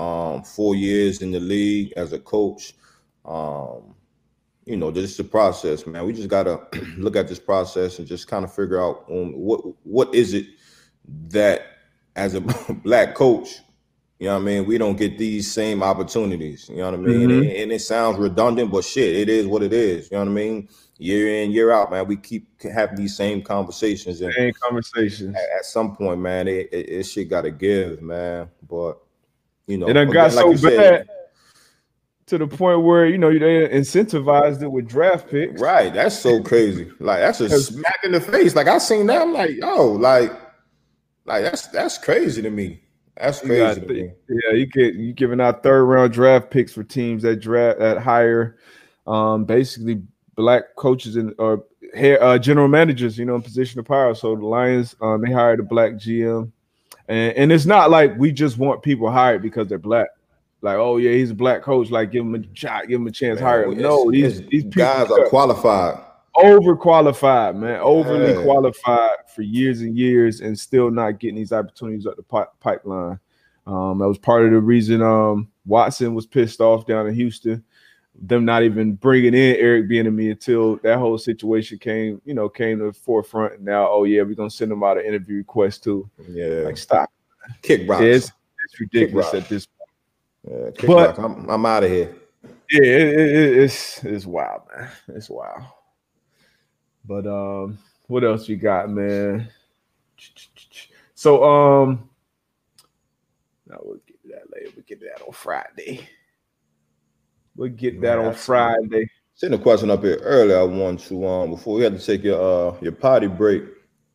[0.00, 2.74] Um, four years in the league as a coach.
[3.24, 3.96] Um,
[4.66, 6.06] you know, this is the process, man.
[6.06, 6.60] We just gotta
[6.98, 10.46] look at this process and just kind of figure out um, what what is it
[11.30, 11.62] that
[12.16, 12.40] as a
[12.84, 13.60] black coach,
[14.18, 16.68] you know what I mean, we don't get these same opportunities.
[16.70, 17.30] You know what I mean?
[17.30, 17.38] Mhm.
[17.42, 20.10] And, and it sounds redundant, but shit, it is what it is.
[20.10, 20.68] You know what I mean?
[20.98, 22.06] Year in, year out, man.
[22.06, 25.36] We keep having these same conversations, and Same conversations.
[25.36, 28.48] at, at some point, man, it, it, it shit got to give, man.
[28.66, 28.98] But
[29.66, 31.08] you know, It done got like so you said, bad
[32.26, 35.60] to the point where you know they incentivized it with draft picks.
[35.60, 36.90] Right, that's so crazy.
[36.98, 38.56] Like that's a smack in the face.
[38.56, 40.32] Like I seen that, I'm like, yo, like,
[41.24, 42.82] like that's that's crazy to me.
[43.16, 44.10] That's You crazy me.
[44.28, 47.98] Yeah, you get you giving out third round draft picks for teams that draft that
[47.98, 48.58] hire
[49.06, 50.02] um basically
[50.36, 51.64] black coaches and or
[51.94, 54.14] hair uh, general managers, you know, in position of power.
[54.14, 56.50] So the Lions um they hired a black GM.
[57.08, 60.08] And and it's not like we just want people hired because they're black.
[60.62, 61.90] Like, oh yeah, he's a black coach.
[61.90, 63.70] Like, give him a shot, give him a chance, hire him.
[63.74, 66.00] Man, No, it's- these these people guys are qualified.
[66.36, 68.42] overqualified, man, overly Yeah.
[68.42, 73.18] qualified for years and years, and still not getting these opportunities up the pi- pipeline.
[73.66, 77.64] Um, that was part of the reason um, Watson was pissed off down in Houston.
[78.18, 82.78] Them not even bringing in Eric Bieniemy until that whole situation came, you know, came
[82.78, 83.54] to the forefront.
[83.54, 86.08] And now, oh yeah, we're gonna send them out an interview request too.
[86.30, 87.10] Yeah, Like, stop.
[87.62, 88.02] kick rocks.
[88.02, 88.32] It's,
[88.64, 89.66] it's ridiculous at this.
[89.66, 89.76] Point.
[90.64, 91.18] Yeah, kick but-.
[91.18, 92.14] I'm, I'm out of here.
[92.70, 94.88] Yeah, it, it, it- it's it's wild, man.
[95.08, 95.62] It's wild.
[97.04, 99.48] But um, what else you got, man?
[101.14, 102.08] So um,
[103.68, 104.70] now we'll get to that later.
[104.74, 106.08] We'll get to that on Friday.
[107.56, 109.08] We'll get that on Friday.
[109.34, 110.58] Send a question up here earlier.
[110.58, 113.64] I want to um before we had to take your uh your potty break.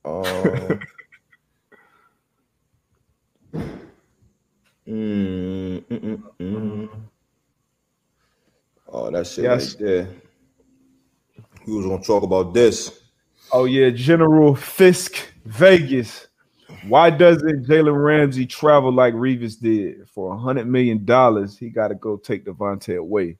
[0.04, 0.24] Um,
[4.88, 6.90] mm, mm, mm, mm.
[8.88, 9.76] Oh, that shit Yes.
[9.76, 10.08] right there.
[11.68, 13.00] We was gonna talk about this.
[13.52, 15.16] Oh yeah, General Fisk,
[15.46, 16.28] Vegas.
[16.88, 21.58] Why doesn't Jalen Ramsey travel like Revis did for a hundred million dollars?
[21.58, 23.38] He got to go take Davante away.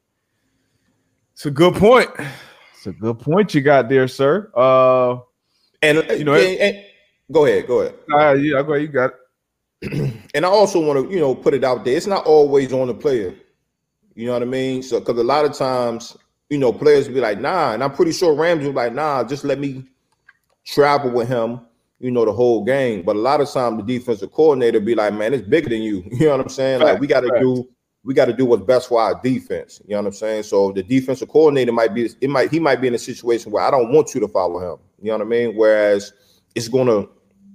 [1.34, 2.10] It's a good point.
[2.76, 4.52] It's a good point you got there, sir.
[4.56, 5.18] Uh,
[5.82, 6.84] And You know, know,
[7.32, 7.96] go ahead, go ahead.
[8.14, 10.14] uh yeah, go ahead, you got it.
[10.36, 11.98] And I also want to, you know, put it out there.
[11.98, 13.36] It's not always on the player.
[14.14, 14.84] You know what I mean?
[14.84, 16.16] So, because a lot of times,
[16.50, 18.94] you know, players will be like, nah, and I'm pretty sure Ramsey will be like,
[18.94, 19.86] nah, just let me
[20.66, 21.62] travel with him,
[22.02, 23.04] you know, the whole game.
[23.04, 26.04] But a lot of times, the defensive coordinator be like, man, it's bigger than you.
[26.12, 26.82] You know what I'm saying?
[26.82, 27.70] Like, we got to do,
[28.04, 29.82] we got to do what's best for our defense.
[29.86, 30.44] You know what I'm saying?
[30.44, 33.64] So the defensive coordinator might be, it might, he might be in a situation where
[33.64, 34.80] I don't want you to follow him.
[35.02, 35.56] You know what I mean?
[35.56, 36.14] Whereas
[36.56, 37.06] it's gonna,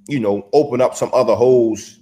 [0.09, 2.01] you know, open up some other holes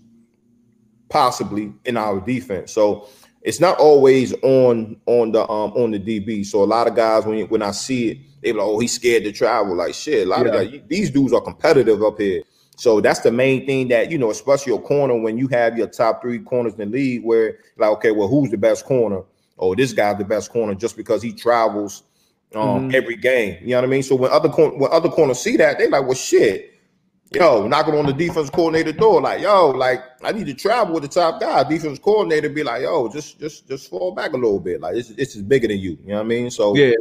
[1.09, 2.73] possibly in our defense.
[2.73, 3.09] So
[3.45, 6.45] it's not always on on the um on the DB.
[6.45, 9.25] So a lot of guys when when I see it, they like, oh, he's scared
[9.25, 9.77] to travel.
[9.77, 10.53] Like shit, a lot yeah.
[10.53, 12.43] of guys, these dudes are competitive up here.
[12.77, 15.87] So that's the main thing that you know, especially your corner when you have your
[15.87, 19.23] top three corners in the league, where like, okay, well, who's the best corner?
[19.59, 22.03] Oh, this guy's the best corner just because he travels
[22.55, 22.95] um mm-hmm.
[22.95, 23.59] every game.
[23.61, 24.03] You know what I mean?
[24.03, 26.74] So when other cor- when other corners see that, they like, well, shit
[27.33, 31.03] yo, knocking on the defense coordinator door, like, yo, like I need to travel with
[31.03, 31.63] the top guy.
[31.65, 34.81] Defense coordinator be like, yo, just just just fall back a little bit.
[34.81, 35.99] Like this, this is bigger than you.
[36.03, 36.51] You know what I mean?
[36.51, 36.95] So yeah.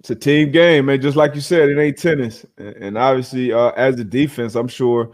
[0.00, 1.00] It's a team game, man.
[1.00, 2.46] Just like you said, it ain't tennis.
[2.56, 5.10] And obviously, uh, as a defense, I'm sure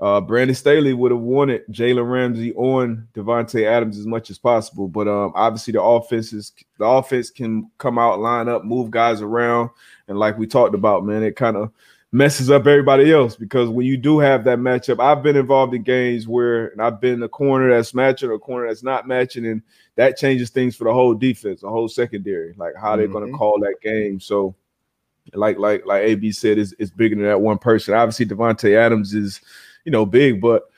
[0.00, 4.88] uh, Brandon Staley would have wanted Jalen Ramsey on Davante Adams as much as possible.
[4.88, 9.70] But um, obviously, the offenses, the offense can come out, line up, move guys around,
[10.08, 11.70] and like we talked about, man, it kind of
[12.14, 15.82] messes up everybody else because when you do have that matchup, I've been involved in
[15.82, 19.44] games where and I've been a corner that's matching or a corner that's not matching,
[19.46, 19.60] and
[19.96, 23.14] that changes things for the whole defense, the whole secondary, like how they're mm-hmm.
[23.14, 24.20] going to call that game.
[24.20, 24.54] So,
[25.32, 27.94] like like like AB said, it's, it's bigger than that one person.
[27.94, 29.40] Obviously, Davante Adams is
[29.84, 30.70] you know big, but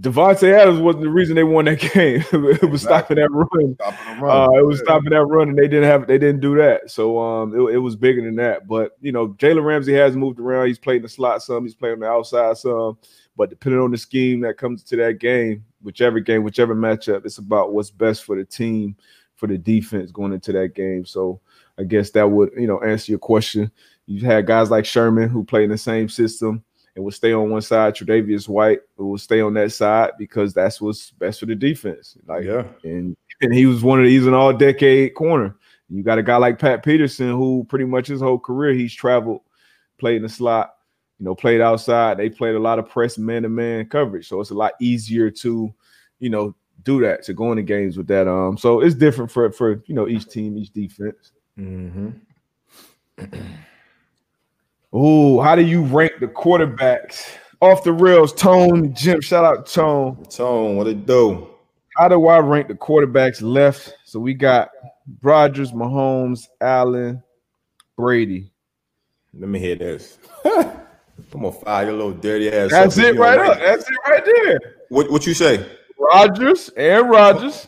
[0.00, 2.24] Davante Adams wasn't the reason they won that game.
[2.32, 3.74] it was stopping that run.
[3.74, 4.48] Stopping run.
[4.48, 6.90] Uh, it was stopping that run, and they didn't have they didn't do that.
[6.90, 8.68] So um, it, it was bigger than that.
[8.68, 10.68] But you know, Jalen Ramsey has moved around.
[10.68, 11.64] He's played in the slot some.
[11.64, 12.98] He's playing on the outside some.
[13.36, 17.38] But depending on the scheme that comes to that game, whichever game, whichever matchup, it's
[17.38, 18.94] about what's best for the team,
[19.34, 21.04] for the defense going into that game.
[21.04, 21.40] So
[21.78, 23.72] I guess that would you know answer your question.
[24.06, 26.62] You've had guys like Sherman who play in the same system
[26.94, 27.94] and will stay on one side.
[27.94, 32.16] Tre'Davious White will stay on that side because that's what's best for the defense.
[32.26, 35.56] Like, yeah, and and he was one of these an all decade corner.
[35.88, 39.40] You got a guy like Pat Peterson who pretty much his whole career he's traveled,
[39.98, 40.74] played in the slot,
[41.18, 42.16] you know, played outside.
[42.16, 45.30] They played a lot of press man to man coverage, so it's a lot easier
[45.30, 45.72] to,
[46.20, 48.28] you know, do that to go into games with that.
[48.28, 51.32] Um, so it's different for for you know each team, each defense.
[51.58, 52.10] Mm-hmm.
[54.96, 57.36] Oh, how do you rank the quarterbacks?
[57.60, 59.20] Off the rails, Tone, Jim.
[59.20, 60.24] Shout out Tone.
[60.26, 61.50] Tone, what it do?
[61.96, 63.92] How do I rank the quarterbacks left?
[64.04, 64.70] So we got
[65.20, 67.24] Rodgers, Mahomes, Allen,
[67.96, 68.52] Brady.
[69.36, 70.18] Let me hear this.
[70.44, 70.70] I'm
[71.32, 72.70] gonna fire your little dirty ass.
[72.70, 73.58] That's it right up.
[73.58, 74.60] That's it right there.
[74.90, 75.66] What what you say?
[75.98, 77.66] Rodgers and Rodgers.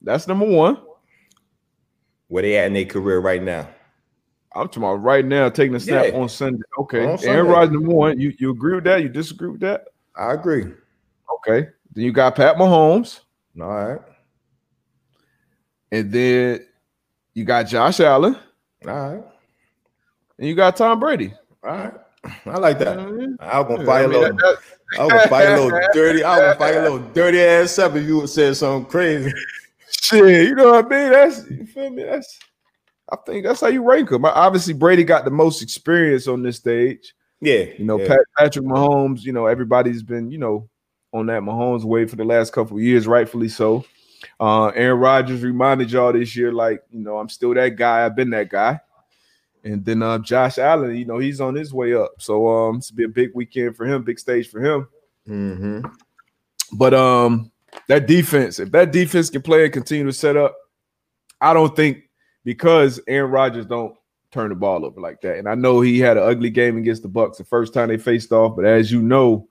[0.00, 0.78] That's number one.
[2.28, 3.68] Where they at in their career right now?
[4.56, 6.18] I'm talking about right now, taking a snap yeah.
[6.18, 6.62] on Sunday.
[6.78, 7.34] Okay, on Sunday.
[7.34, 8.18] Aaron Rodgers number one.
[8.18, 9.02] You you agree with that?
[9.02, 9.88] You disagree with that?
[10.16, 10.72] I agree.
[11.36, 11.68] Okay.
[11.92, 13.20] Then you got Pat Mahomes.
[13.60, 14.00] All right.
[15.92, 16.66] And then
[17.34, 18.36] you got Josh Allen.
[18.86, 19.24] All right.
[20.38, 21.34] And you got Tom Brady.
[21.62, 21.92] All right.
[22.46, 22.98] I like that.
[22.98, 23.34] Mm-hmm.
[23.40, 24.38] I was gonna fight a little.
[24.98, 26.24] I was gonna fight a little dirty.
[26.24, 29.32] I was gonna fight a little dirty ass up if you would say something crazy.
[29.88, 31.12] Shit, you know what I mean?
[31.12, 32.02] That's you feel me?
[32.02, 32.38] That's
[33.10, 34.24] I think that's how you rank them.
[34.24, 37.14] Obviously, Brady got the most experience on this stage.
[37.40, 38.08] Yeah, you know, yeah.
[38.08, 39.22] Pat, Patrick Mahomes.
[39.22, 40.68] You know, everybody's been you know
[41.12, 43.84] on that Mahomes way for the last couple of years, rightfully so.
[44.40, 48.04] Uh, Aaron Rodgers reminded y'all this year, like you know, I'm still that guy.
[48.04, 48.80] I've been that guy.
[49.66, 52.12] And then uh, Josh Allen, you know, he's on his way up.
[52.20, 54.86] So um, it's be a big weekend for him, big stage for him.
[55.28, 55.80] Mm-hmm.
[56.72, 57.50] But um,
[57.88, 60.56] that defense, if that defense can play and continue to set up,
[61.40, 62.05] I don't think
[62.46, 63.96] because Aaron Rodgers don't
[64.30, 65.36] turn the ball over like that.
[65.36, 67.98] And I know he had an ugly game against the Bucs the first time they
[67.98, 69.48] faced off, but as you know,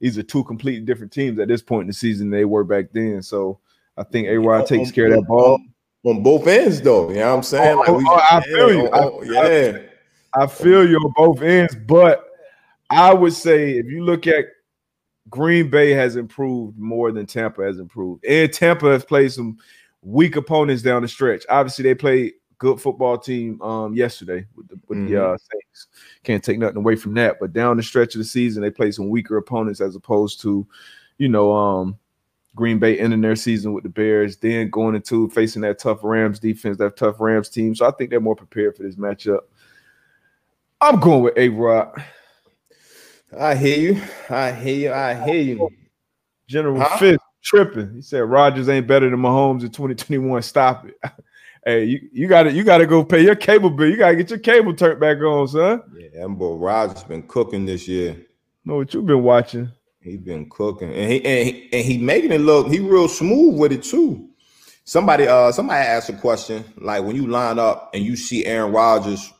[0.00, 2.86] these are two completely different teams at this point in the season they were back
[2.92, 3.22] then.
[3.22, 3.60] So
[3.98, 5.60] I think A Rod takes care of that ball.
[6.04, 7.10] On both ends, though.
[7.10, 7.76] You know what I'm saying?
[7.76, 8.88] Like oh, we, oh, I feel you.
[8.90, 9.78] Oh, yeah.
[10.34, 12.24] I, I feel you on both ends, but
[12.88, 14.46] I would say if you look at
[15.28, 18.24] Green Bay has improved more than Tampa has improved.
[18.24, 19.58] And Tampa has played some
[20.02, 21.44] weak opponents down the stretch.
[21.48, 25.12] Obviously, they played good football team um, yesterday with the, with mm-hmm.
[25.12, 25.86] the uh, Saints.
[26.22, 27.36] Can't take nothing away from that.
[27.40, 30.66] But down the stretch of the season, they played some weaker opponents as opposed to,
[31.18, 31.98] you know, um,
[32.54, 36.38] Green Bay ending their season with the Bears, then going into facing that tough Rams
[36.38, 37.74] defense, that tough Rams team.
[37.74, 39.40] So I think they're more prepared for this matchup.
[40.80, 42.02] I'm going with A Rod.
[43.38, 44.02] I hear you.
[44.28, 44.92] I hear you.
[44.92, 45.68] I hear you.
[46.48, 46.98] General huh?
[46.98, 47.94] Fitz tripping.
[47.94, 50.42] He said Rodgers ain't better than Mahomes in 2021.
[50.42, 50.94] Stop it.
[51.64, 53.88] hey, you, you gotta you gotta go pay your cable bill.
[53.88, 55.82] You gotta get your cable turned back on, son.
[55.94, 58.16] Yeah, that boy Rodgers been cooking this year.
[58.64, 59.70] Know what you been watching?
[60.00, 62.68] He's been cooking, and he and he, and he making it look.
[62.68, 64.28] He real smooth with it too.
[64.84, 68.72] Somebody uh somebody asked a question like when you line up and you see Aaron
[68.72, 69.32] Rodgers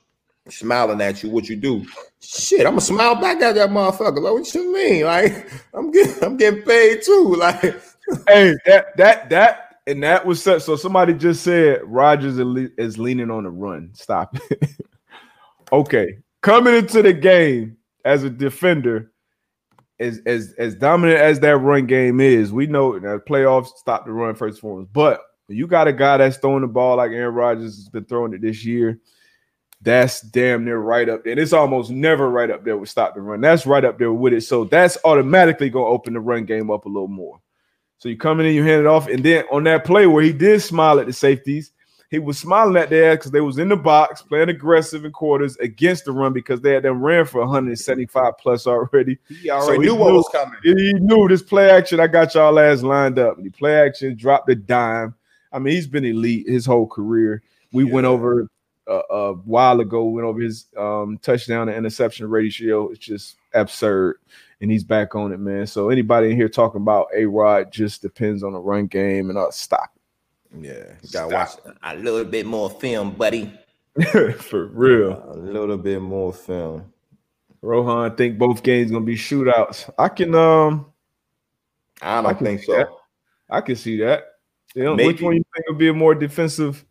[0.50, 1.84] smiling at you, what you do?
[2.20, 4.22] Shit, I'm gonna smile back at that motherfucker.
[4.22, 5.04] Like, what you mean?
[5.04, 7.36] Like, I'm getting I'm getting paid too.
[7.38, 7.80] Like
[8.28, 10.62] hey, that that that and that was such.
[10.62, 12.38] So somebody just said Rodgers
[12.78, 13.90] is leaning on the run.
[13.94, 14.70] Stop it.
[15.72, 19.12] okay, coming into the game as a defender,
[19.98, 24.12] as as as dominant as that run game is, we know that playoffs stop the
[24.12, 24.92] run first and foremost.
[24.92, 28.32] But you got a guy that's throwing the ball like Aaron Rodgers has been throwing
[28.32, 29.00] it this year.
[29.82, 31.32] That's damn near right up there.
[31.32, 33.40] And it's almost never right up there with stop the run.
[33.40, 34.42] That's right up there with it.
[34.42, 37.40] So that's automatically gonna open the run game up a little more.
[37.98, 40.22] So you come in and you hand it off, and then on that play where
[40.22, 41.72] he did smile at the safeties,
[42.10, 45.56] he was smiling at their because they was in the box playing aggressive in quarters
[45.58, 49.16] against the run because they had them ran for 175 plus already.
[49.28, 50.58] He already so he knew, knew what was coming.
[50.64, 52.00] He knew this play action.
[52.00, 53.40] I got y'all ass lined up.
[53.40, 55.14] The play action dropped the dime.
[55.52, 57.42] I mean, he's been elite his whole career.
[57.72, 57.92] We yeah.
[57.92, 58.48] went over
[58.90, 60.04] uh, a while ago.
[60.04, 62.88] Went over his um, touchdown and interception ratio.
[62.90, 64.18] It's just absurd,
[64.60, 65.66] and he's back on it, man.
[65.66, 69.38] So anybody in here talking about a Rod just depends on the run game and
[69.38, 69.90] uh, stop
[70.58, 71.50] yeah, you gotta watch
[71.82, 73.52] a little bit more film, buddy.
[74.38, 76.92] For real, a little bit more film.
[77.62, 79.90] Rohan, I think both games gonna be shootouts.
[79.98, 80.86] I can um,
[82.02, 82.72] I don't I think so.
[82.72, 82.88] That.
[83.48, 84.24] I can see that.
[84.74, 86.84] Yeah, which one you think will be a more defensive?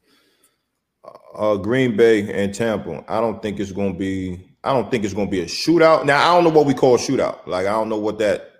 [1.36, 3.04] Uh, Green Bay and Tampa.
[3.08, 4.46] I don't think it's gonna be.
[4.64, 6.06] I don't think it's gonna be a shootout.
[6.06, 7.46] Now I don't know what we call shootout.
[7.48, 8.52] Like I don't know what that.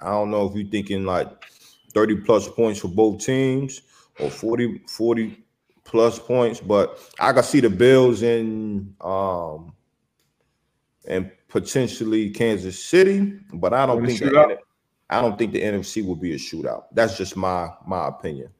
[0.00, 1.28] I don't know if you're thinking like
[1.92, 3.82] 30 plus points for both teams
[4.18, 5.44] or 40, 40
[5.84, 6.60] plus points.
[6.60, 9.72] But I can see the Bills in um
[11.06, 14.58] and potentially Kansas City, but I don't think the,
[15.10, 16.84] I don't think the NFC will be a shootout.
[16.92, 18.50] That's just my my opinion.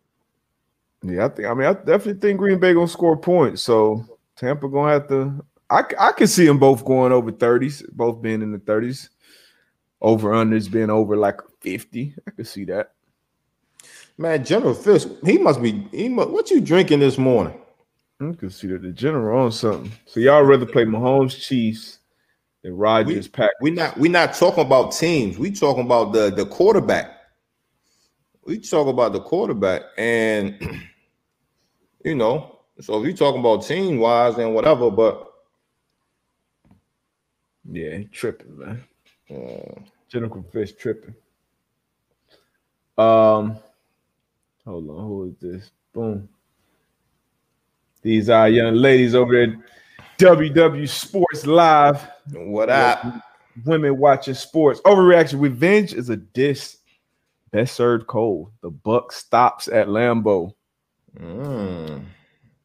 [1.03, 1.49] Yeah, I think.
[1.49, 3.63] I mean, I definitely think Green Bay gonna score points.
[3.63, 4.05] So
[4.37, 5.45] Tampa gonna have to.
[5.69, 9.11] I I can see them both going over thirties, both being in the thirties.
[10.01, 12.15] Over unders being over like fifty.
[12.27, 12.93] I could see that.
[14.19, 15.87] Man, General Fisk, he must be.
[15.93, 17.59] He must, what you drinking this morning?
[18.21, 19.91] I can see that the general on something.
[20.07, 21.99] So y'all rather play Mahomes Chiefs
[22.63, 23.51] than Rodgers Pack.
[23.61, 25.39] We not we not talking about teams.
[25.39, 27.11] We talking about the the quarterback.
[28.45, 30.57] We talk about the quarterback, and
[32.05, 35.33] you know, so if you're talking about team wise and whatever, but
[37.71, 38.85] yeah, tripping, man.
[39.31, 41.15] Uh, General Fisk tripping.
[42.99, 43.59] Um.
[44.65, 45.71] Hold on, who is this?
[45.93, 46.29] Boom.
[48.03, 49.57] These are young ladies over there,
[50.19, 52.01] WW Sports Live.
[52.33, 53.05] What up?
[53.65, 54.81] Women watching sports.
[54.83, 55.41] Overreaction.
[55.41, 56.77] Revenge is a dish
[57.53, 58.51] best served cold.
[58.63, 60.55] The buck stops at Lambeau.
[61.21, 62.05] Mm.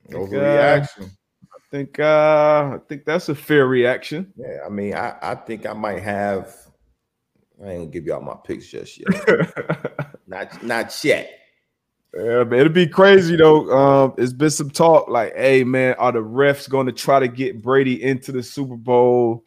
[0.09, 1.03] Overreaction.
[1.03, 1.05] Uh,
[1.43, 4.33] I think uh I think that's a fair reaction.
[4.37, 6.55] Yeah, I mean, I, I think I might have
[7.61, 10.17] I ain't gonna give y'all my picks just yet.
[10.27, 11.31] not not yet.
[12.15, 13.69] Yeah, man, it'd be crazy though.
[13.71, 17.27] Um, it's been some talk like, hey man, are the refs going to try to
[17.27, 19.43] get Brady into the Super Bowl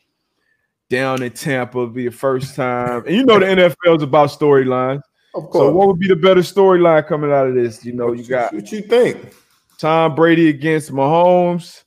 [0.89, 1.87] down in Tampa?
[1.87, 5.03] Be the first time, and you know the NFL is about storylines.
[5.35, 5.69] Of course.
[5.69, 7.85] So, what would be the better storyline coming out of this?
[7.85, 9.35] You know, what you got what you think?
[9.79, 11.85] Tom Brady against Mahomes.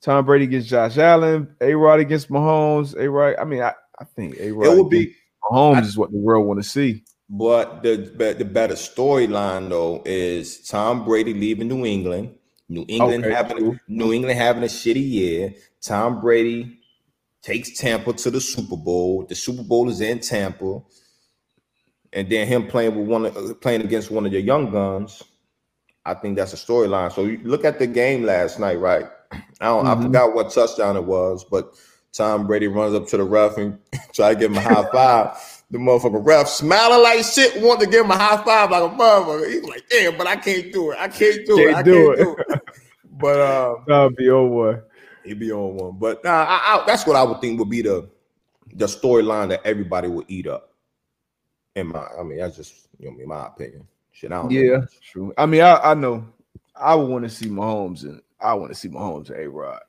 [0.00, 1.54] Tom Brady against Josh Allen.
[1.60, 2.96] A Rod against Mahomes.
[2.96, 3.36] A Rod.
[3.38, 4.66] I mean, I, I think A Rod.
[4.66, 5.14] It would be
[5.44, 7.02] Mahomes I, is what the world want to see.
[7.28, 7.96] But the
[8.38, 12.34] the better storyline though is Tom Brady leaving New England.
[12.68, 13.78] New England okay, having true.
[13.88, 15.54] New England having a shitty year.
[15.80, 16.78] Tom Brady
[17.42, 19.26] takes Tampa to the Super Bowl.
[19.26, 20.80] The Super Bowl is in Tampa,
[22.12, 25.22] and then him playing with one uh, playing against one of the young guns.
[26.04, 27.12] I think that's a storyline.
[27.12, 29.06] So you look at the game last night, right?
[29.32, 29.84] I don't.
[29.84, 30.00] Mm-hmm.
[30.00, 31.74] I forgot what touchdown it was, but
[32.12, 33.78] Tom Brady runs up to the ref and
[34.12, 37.86] try to give him a high five the motherfucker ref smiling like shit, want to
[37.86, 39.50] give him a high five like a motherfucker.
[39.50, 40.98] He's like, damn, but I can't do it.
[40.98, 41.74] I can't do can't it.
[41.74, 42.22] I do can't it.
[42.22, 42.60] do it.
[43.18, 44.82] but um, that'll be on one.
[45.24, 45.96] He'd be on one.
[45.98, 48.08] But uh, I, I, that's what I would think would be the
[48.74, 50.71] the storyline that everybody would eat up.
[51.74, 53.86] In my, I mean, that's just you know, in my opinion.
[54.12, 54.86] Shit, I don't yeah, know.
[55.02, 55.34] true.
[55.38, 56.26] I mean, I, I know
[56.76, 59.80] I would want to see Mahomes and I want to see Mahomes and A Rod.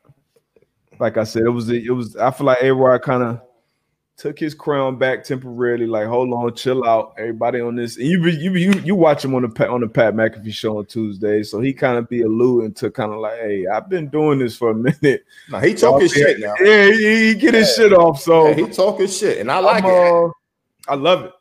[1.00, 2.16] Like I said, it was it was.
[2.16, 3.42] I feel like A Rod kind of
[4.16, 5.88] took his crown back temporarily.
[5.88, 7.98] Like, hold on, chill out, everybody on this.
[7.98, 10.86] And you you you you watch him on the on the Pat McAfee show on
[10.86, 14.40] Tuesday, so he kind of be alluding to kind of like, hey, I've been doing
[14.40, 15.26] this for a minute.
[15.50, 16.54] Nah, he talking shit now.
[16.62, 17.60] Yeah, he, he get yeah.
[17.62, 18.22] his shit off.
[18.22, 19.94] So yeah, he talking shit, and I like I'm, it.
[19.94, 20.30] Uh,
[20.88, 21.34] I love it.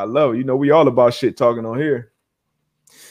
[0.00, 0.38] I love it.
[0.38, 2.12] You know, we all about shit talking on here.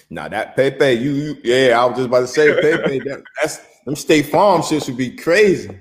[0.09, 2.99] Now nah, that Pepe, you, you, yeah, I was just about to say Pepe.
[2.99, 5.79] that, that's them State Farm shit would be crazy.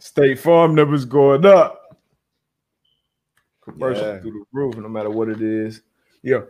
[0.00, 1.78] State Farm numbers going up
[3.70, 4.20] commercial yeah.
[4.20, 5.82] through the roof, no matter what it is.
[6.22, 6.40] Yeah.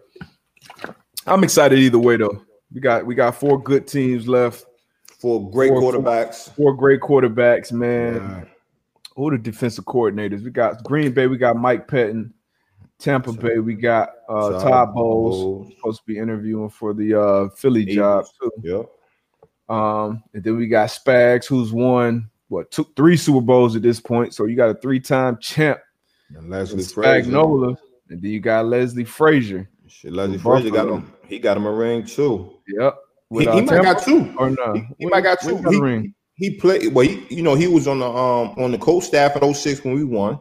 [1.26, 2.42] I'm excited either way though.
[2.72, 4.64] We got we got four good teams left.
[5.18, 6.54] Four great Four- quarterbacks.
[6.54, 8.14] Four great quarterbacks, man.
[8.14, 8.44] Yeah.
[9.16, 10.44] Who the defensive coordinators?
[10.44, 11.26] We got Green Bay.
[11.26, 12.30] We got Mike Pettine.
[12.98, 13.58] Tampa Bay.
[13.58, 15.36] We got uh, Todd Todd Bowles.
[15.36, 15.74] Bowles.
[15.76, 18.52] Supposed to be interviewing for the uh, Philly job too.
[18.62, 18.86] Yep.
[19.68, 24.00] Um, and then we got Spags, who's won what two, three Super Bowls at this
[24.00, 24.34] point.
[24.34, 25.78] So you got a three-time champ,
[26.34, 26.82] And Leslie.
[26.82, 27.76] Spagnuolo,
[28.08, 29.68] and then you got Leslie Frazier.
[29.86, 31.12] Shit, Leslie Frazier got him.
[31.26, 32.58] He got him a ring too.
[32.68, 32.94] Yep.
[33.30, 34.34] He, With, he uh, might got two.
[34.38, 34.72] or no?
[34.74, 35.60] He, he might got two.
[35.60, 36.14] Got He, ring.
[36.34, 36.94] he played.
[36.94, 39.84] Well, he, you know, he was on the um on the coach staff at 06
[39.84, 40.40] when we won.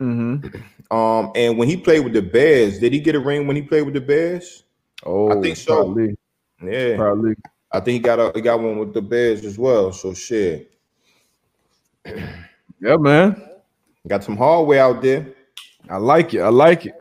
[0.00, 0.46] Mm-hmm.
[0.90, 3.60] Um, and when he played with the Bears, did he get a ring when he
[3.60, 4.64] played with the Bears?
[5.04, 5.84] Oh, I think so.
[5.84, 6.16] Probably,
[6.62, 7.34] Yeah, probably.
[7.70, 9.92] I think he got a he got one with the Bears as well.
[9.92, 10.70] So shit,
[12.06, 13.50] Yeah, man.
[14.06, 15.34] got some hardware out there.
[15.90, 16.40] I like it.
[16.40, 16.94] I like it.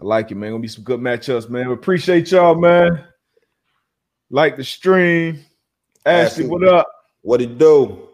[0.00, 0.52] I like it, man.
[0.52, 1.66] Gonna be some good matchups, man.
[1.66, 3.04] We appreciate y'all, man.
[4.30, 5.40] Like the stream.
[6.06, 6.86] Ashley, what up?
[7.22, 8.10] What it do?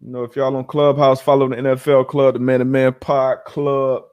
[0.00, 3.38] You know, if y'all on Clubhouse, follow the NFL Club, the Man to Man Pod
[3.44, 4.04] Club.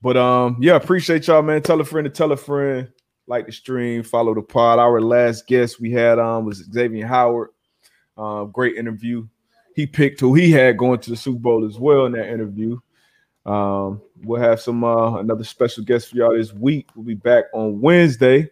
[0.00, 1.62] But um, yeah, appreciate y'all, man.
[1.62, 2.88] Tell a friend to tell a friend.
[3.26, 4.78] Like the stream, follow the pod.
[4.78, 7.50] Our last guest we had um was Xavier Howard.
[8.16, 9.26] Um, great interview.
[9.74, 12.78] He picked who he had going to the Super Bowl as well in that interview.
[13.44, 16.88] Um, we'll have some uh another special guest for y'all this week.
[16.94, 18.50] We'll be back on Wednesday.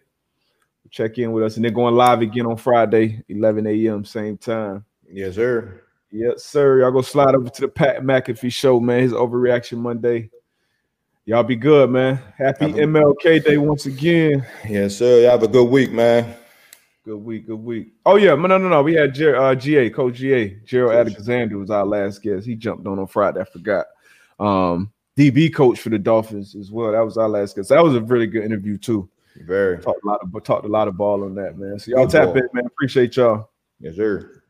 [0.91, 4.05] Check in with us and then going live again on Friday, 11 a.m.
[4.05, 4.85] same time.
[5.09, 5.81] Yes, sir.
[6.11, 6.79] Yes, sir.
[6.79, 9.01] Y'all go slide over to the Pat McAfee show, man.
[9.01, 10.29] His overreaction Monday.
[11.25, 12.19] Y'all be good, man.
[12.37, 14.45] Happy MLK Day once again.
[14.67, 15.21] Yes, sir.
[15.21, 16.35] Y'all have a good week, man.
[17.03, 17.93] Good week, good week.
[18.05, 18.81] Oh yeah, no, no, no.
[18.83, 21.13] We had Jer- uh, GA, Coach GA, Gerald Coach.
[21.13, 22.45] Alexander was our last guest.
[22.45, 23.41] He jumped on on Friday.
[23.41, 23.85] I forgot.
[24.39, 26.91] Um, DB coach for the Dolphins as well.
[26.91, 27.69] That was our last guest.
[27.69, 29.09] That was a really good interview too.
[29.37, 29.79] Very.
[29.79, 31.79] Talked a lot of talked a lot of ball on that, man.
[31.79, 32.37] So y'all Good tap ball.
[32.37, 32.65] in, man.
[32.65, 33.49] Appreciate y'all.
[33.79, 34.43] Yes, sir.